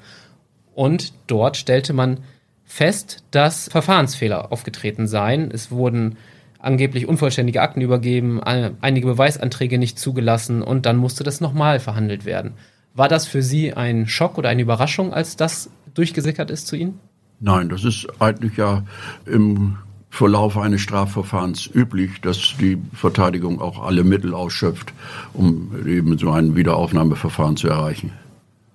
und 0.75 1.13
dort 1.27 1.57
stellte 1.57 1.93
man 1.93 2.19
fest, 2.65 3.25
dass 3.31 3.69
Verfahrensfehler 3.69 4.53
aufgetreten 4.53 5.07
seien. 5.07 5.51
Es 5.51 5.71
wurden 5.71 6.17
angeblich 6.59 7.07
unvollständige 7.07 7.61
Akten 7.61 7.81
übergeben, 7.81 8.41
einige 8.43 9.07
Beweisanträge 9.07 9.79
nicht 9.79 9.99
zugelassen 9.99 10.63
und 10.63 10.87
dann 10.87 10.97
musste 10.97 11.25
das 11.25 11.41
nochmal 11.41 11.81
verhandelt 11.81 12.25
werden. 12.25 12.53
War 12.95 13.09
das 13.09 13.27
für 13.27 13.43
Sie 13.43 13.73
ein 13.73 14.07
Schock 14.07 14.39
oder 14.39 14.49
eine 14.49 14.63
Überraschung, 14.63 15.13
als 15.13 15.37
das 15.37 15.71
durchgesickert 15.95 16.51
ist 16.51 16.67
zu 16.67 16.77
Ihnen? 16.77 17.01
Nein, 17.41 17.69
das 17.69 17.85
ist 17.85 18.07
eigentlich 18.21 18.57
ja 18.57 18.85
im 19.27 19.79
Verlauf 20.13 20.59
eines 20.59 20.83
Strafverfahrens 20.83 21.71
üblich, 21.73 22.21
dass 22.21 22.55
die 22.61 22.77
Verteidigung 22.93 23.63
auch 23.63 23.83
alle 23.83 24.05
Mittel 24.05 24.35
ausschöpft, 24.35 24.93
um 25.33 25.73
eben 25.87 26.19
so 26.19 26.31
ein 26.31 26.55
Wiederaufnahmeverfahren 26.55 27.57
zu 27.57 27.69
erreichen. 27.69 28.13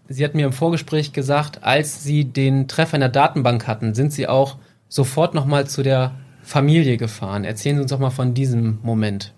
Sie 0.10 0.26
hatten 0.26 0.38
mir 0.38 0.47
im 0.47 0.52
Vorgespräch 0.52 1.13
gesagt, 1.13 1.63
als 1.63 2.04
Sie 2.04 2.26
den 2.26 2.67
Treffer 2.67 2.95
in 2.95 3.02
der 3.02 3.10
Datenbank 3.10 3.67
hatten, 3.67 3.93
sind 3.93 4.13
Sie 4.13 4.28
auch 4.28 4.58
sofort 4.89 5.36
nochmal 5.36 5.67
zu 5.67 5.84
der 5.84 6.15
Familie 6.41 6.97
gefahren. 6.97 7.43
Erzählen 7.43 7.76
Sie 7.76 7.82
uns 7.84 7.91
doch 7.91 8.00
mal 8.00 8.10
von 8.10 8.34
diesem 8.34 8.80
Moment. 8.82 9.32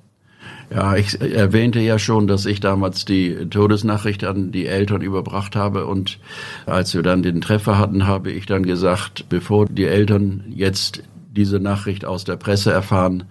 Ja, 0.74 0.96
ich 0.96 1.20
erwähnte 1.20 1.82
ja 1.82 2.00
schon, 2.00 2.28
dass 2.28 2.46
ich 2.46 2.62
damals 2.62 3.04
die 3.04 3.50
Todesnachricht 3.50 4.24
an 4.24 4.54
die 4.54 4.68
Eltern 4.68 5.02
überbracht 5.02 5.58
habe 5.58 5.86
und 5.86 6.18
als 6.66 6.94
wir 6.94 7.04
dann 7.04 7.24
den 7.24 7.42
Treffer 7.42 7.78
hatten, 7.78 8.08
habe 8.08 8.32
ich 8.32 8.46
dann 8.46 8.64
gesagt, 8.64 9.26
bevor 9.28 9.66
die 9.66 9.86
Eltern 9.86 10.46
jetzt 10.48 11.04
diese 11.30 11.60
Nachricht 11.60 12.06
aus 12.06 12.24
der 12.24 12.36
Presse 12.36 12.72
erfahren, 12.72 13.26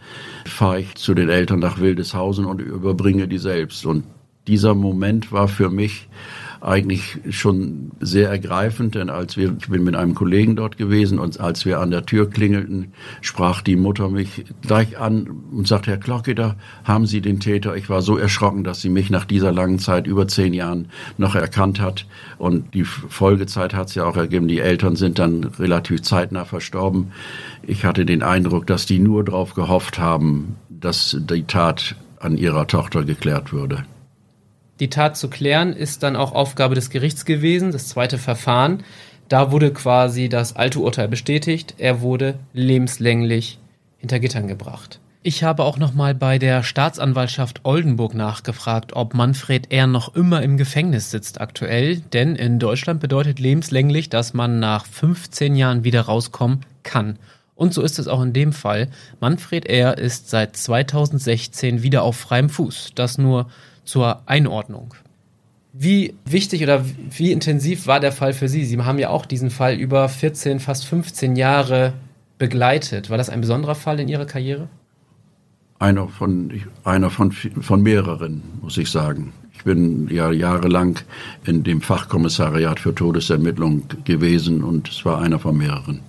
fahre 0.46 0.80
ich 0.80 0.94
zu 0.94 1.14
den 1.14 1.28
Eltern 1.28 1.58
nach 1.58 1.80
Wildeshausen 1.80 2.44
und 2.44 2.60
überbringe 2.60 3.26
die 3.28 3.38
selbst. 3.38 3.84
Und 3.84 4.04
dieser 4.46 4.74
Moment 4.74 5.32
war 5.32 5.48
für 5.48 5.68
mich 5.68 6.08
eigentlich 6.60 7.18
schon 7.30 7.92
sehr 8.00 8.28
ergreifend, 8.28 8.94
denn 8.94 9.10
als 9.10 9.36
wir, 9.36 9.54
ich 9.58 9.68
bin 9.68 9.84
mit 9.84 9.94
einem 9.94 10.14
Kollegen 10.14 10.56
dort 10.56 10.76
gewesen 10.76 11.18
und 11.18 11.38
als 11.38 11.64
wir 11.64 11.80
an 11.80 11.90
der 11.90 12.04
Tür 12.04 12.28
klingelten, 12.28 12.92
sprach 13.20 13.62
die 13.62 13.76
Mutter 13.76 14.08
mich 14.08 14.44
gleich 14.62 14.98
an 14.98 15.28
und 15.52 15.68
sagte, 15.68 15.90
Herr 15.90 15.98
Klockeder, 15.98 16.56
haben 16.84 17.06
Sie 17.06 17.20
den 17.20 17.40
Täter? 17.40 17.76
Ich 17.76 17.88
war 17.88 18.02
so 18.02 18.16
erschrocken, 18.16 18.64
dass 18.64 18.80
sie 18.80 18.88
mich 18.88 19.10
nach 19.10 19.24
dieser 19.24 19.52
langen 19.52 19.78
Zeit, 19.78 20.06
über 20.06 20.26
zehn 20.26 20.52
Jahren, 20.52 20.88
noch 21.16 21.34
erkannt 21.34 21.80
hat. 21.80 22.06
Und 22.38 22.74
die 22.74 22.84
Folgezeit 22.84 23.74
hat 23.74 23.88
es 23.88 23.94
ja 23.94 24.04
auch 24.04 24.16
ergeben, 24.16 24.48
die 24.48 24.60
Eltern 24.60 24.96
sind 24.96 25.18
dann 25.18 25.44
relativ 25.44 26.02
zeitnah 26.02 26.44
verstorben. 26.44 27.12
Ich 27.62 27.84
hatte 27.84 28.04
den 28.04 28.22
Eindruck, 28.22 28.66
dass 28.66 28.86
die 28.86 28.98
nur 28.98 29.24
darauf 29.24 29.54
gehofft 29.54 29.98
haben, 29.98 30.56
dass 30.68 31.16
die 31.18 31.44
Tat 31.44 31.96
an 32.20 32.36
ihrer 32.36 32.66
Tochter 32.66 33.04
geklärt 33.04 33.52
würde. 33.52 33.84
Die 34.80 34.90
Tat 34.90 35.16
zu 35.16 35.28
klären 35.28 35.72
ist 35.72 36.02
dann 36.02 36.16
auch 36.16 36.32
Aufgabe 36.32 36.74
des 36.74 36.90
Gerichts 36.90 37.24
gewesen, 37.24 37.72
das 37.72 37.88
zweite 37.88 38.18
Verfahren. 38.18 38.84
Da 39.28 39.50
wurde 39.52 39.72
quasi 39.72 40.28
das 40.28 40.56
alte 40.56 40.78
Urteil 40.78 41.08
bestätigt. 41.08 41.74
Er 41.78 42.00
wurde 42.00 42.38
lebenslänglich 42.52 43.58
hinter 43.98 44.20
Gittern 44.20 44.46
gebracht. 44.46 45.00
Ich 45.24 45.42
habe 45.42 45.64
auch 45.64 45.78
noch 45.78 45.94
mal 45.94 46.14
bei 46.14 46.38
der 46.38 46.62
Staatsanwaltschaft 46.62 47.60
Oldenburg 47.64 48.14
nachgefragt, 48.14 48.94
ob 48.94 49.14
Manfred 49.14 49.72
R. 49.72 49.88
noch 49.88 50.14
immer 50.14 50.42
im 50.42 50.56
Gefängnis 50.56 51.10
sitzt 51.10 51.40
aktuell, 51.40 51.96
denn 51.96 52.36
in 52.36 52.60
Deutschland 52.60 53.00
bedeutet 53.00 53.40
lebenslänglich, 53.40 54.08
dass 54.08 54.32
man 54.32 54.60
nach 54.60 54.86
15 54.86 55.56
Jahren 55.56 55.82
wieder 55.82 56.02
rauskommen 56.02 56.60
kann. 56.84 57.18
Und 57.56 57.74
so 57.74 57.82
ist 57.82 57.98
es 57.98 58.06
auch 58.06 58.22
in 58.22 58.32
dem 58.32 58.52
Fall. 58.52 58.88
Manfred 59.18 59.66
R. 59.66 59.98
ist 59.98 60.30
seit 60.30 60.56
2016 60.56 61.82
wieder 61.82 62.04
auf 62.04 62.16
freiem 62.16 62.48
Fuß. 62.48 62.92
Das 62.94 63.18
nur 63.18 63.50
zur 63.88 64.22
Einordnung. 64.26 64.92
Wie 65.72 66.14
wichtig 66.26 66.62
oder 66.62 66.84
wie 67.10 67.32
intensiv 67.32 67.86
war 67.86 68.00
der 68.00 68.12
Fall 68.12 68.34
für 68.34 68.48
Sie? 68.48 68.64
Sie 68.64 68.78
haben 68.78 68.98
ja 68.98 69.08
auch 69.08 69.24
diesen 69.24 69.50
Fall 69.50 69.74
über 69.74 70.08
14, 70.08 70.60
fast 70.60 70.84
15 70.86 71.36
Jahre 71.36 71.94
begleitet. 72.36 73.08
War 73.08 73.16
das 73.16 73.30
ein 73.30 73.40
besonderer 73.40 73.74
Fall 73.74 73.98
in 74.00 74.08
Ihrer 74.08 74.26
Karriere? 74.26 74.68
Einer 75.78 76.08
von, 76.08 76.60
einer 76.84 77.08
von, 77.08 77.32
von 77.32 77.82
mehreren, 77.82 78.42
muss 78.60 78.76
ich 78.76 78.90
sagen. 78.90 79.32
Ich 79.54 79.64
bin 79.64 80.08
ja 80.08 80.32
jahrelang 80.32 80.98
in 81.46 81.64
dem 81.64 81.80
Fachkommissariat 81.80 82.80
für 82.80 82.94
Todesermittlung 82.94 83.84
gewesen 84.04 84.62
und 84.62 84.88
es 84.88 85.04
war 85.04 85.20
einer 85.22 85.38
von 85.38 85.56
mehreren. 85.56 86.00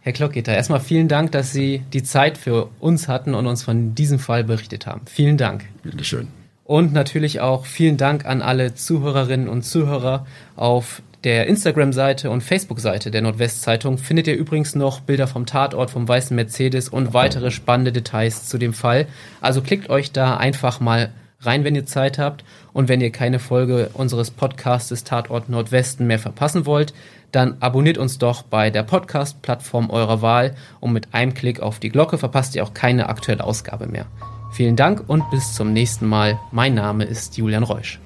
Herr 0.00 0.12
Klockgeter, 0.12 0.54
erstmal 0.54 0.80
vielen 0.80 1.08
Dank, 1.08 1.32
dass 1.32 1.52
Sie 1.52 1.82
die 1.92 2.02
Zeit 2.02 2.36
für 2.38 2.68
uns 2.80 3.06
hatten 3.06 3.34
und 3.34 3.46
uns 3.46 3.62
von 3.62 3.94
diesem 3.94 4.18
Fall 4.18 4.44
berichtet 4.44 4.86
haben. 4.86 5.02
Vielen 5.06 5.36
Dank. 5.36 5.64
Bitteschön. 5.82 6.28
Und 6.66 6.92
natürlich 6.92 7.40
auch 7.40 7.64
vielen 7.64 7.96
Dank 7.96 8.26
an 8.26 8.42
alle 8.42 8.74
Zuhörerinnen 8.74 9.48
und 9.48 9.62
Zuhörer 9.62 10.26
auf 10.56 11.00
der 11.22 11.46
Instagram-Seite 11.46 12.28
und 12.28 12.42
Facebook-Seite 12.42 13.12
der 13.12 13.22
Nordwestzeitung 13.22 13.98
findet 13.98 14.26
ihr 14.26 14.36
übrigens 14.36 14.74
noch 14.74 15.00
Bilder 15.00 15.28
vom 15.28 15.46
Tatort, 15.46 15.90
vom 15.90 16.08
weißen 16.08 16.34
Mercedes 16.34 16.88
und 16.88 17.14
weitere 17.14 17.52
spannende 17.52 17.92
Details 17.92 18.48
zu 18.48 18.58
dem 18.58 18.72
Fall. 18.72 19.06
Also 19.40 19.62
klickt 19.62 19.90
euch 19.90 20.10
da 20.10 20.36
einfach 20.36 20.80
mal 20.80 21.10
rein, 21.40 21.62
wenn 21.62 21.76
ihr 21.76 21.86
Zeit 21.86 22.18
habt. 22.18 22.44
Und 22.72 22.88
wenn 22.88 23.00
ihr 23.00 23.10
keine 23.10 23.38
Folge 23.38 23.90
unseres 23.94 24.32
Podcastes 24.32 25.04
Tatort 25.04 25.48
Nordwesten 25.48 26.06
mehr 26.06 26.18
verpassen 26.18 26.66
wollt, 26.66 26.94
dann 27.30 27.56
abonniert 27.60 27.98
uns 27.98 28.18
doch 28.18 28.42
bei 28.42 28.70
der 28.70 28.82
Podcast-Plattform 28.82 29.90
eurer 29.90 30.20
Wahl 30.20 30.56
und 30.80 30.92
mit 30.92 31.14
einem 31.14 31.34
Klick 31.34 31.60
auf 31.60 31.78
die 31.78 31.90
Glocke 31.90 32.18
verpasst 32.18 32.56
ihr 32.56 32.64
auch 32.64 32.74
keine 32.74 33.08
aktuelle 33.08 33.44
Ausgabe 33.44 33.86
mehr. 33.86 34.06
Vielen 34.56 34.74
Dank 34.74 35.04
und 35.06 35.30
bis 35.30 35.52
zum 35.52 35.74
nächsten 35.74 36.06
Mal. 36.06 36.40
Mein 36.50 36.72
Name 36.72 37.04
ist 37.04 37.36
Julian 37.36 37.62
Reusch. 37.62 38.00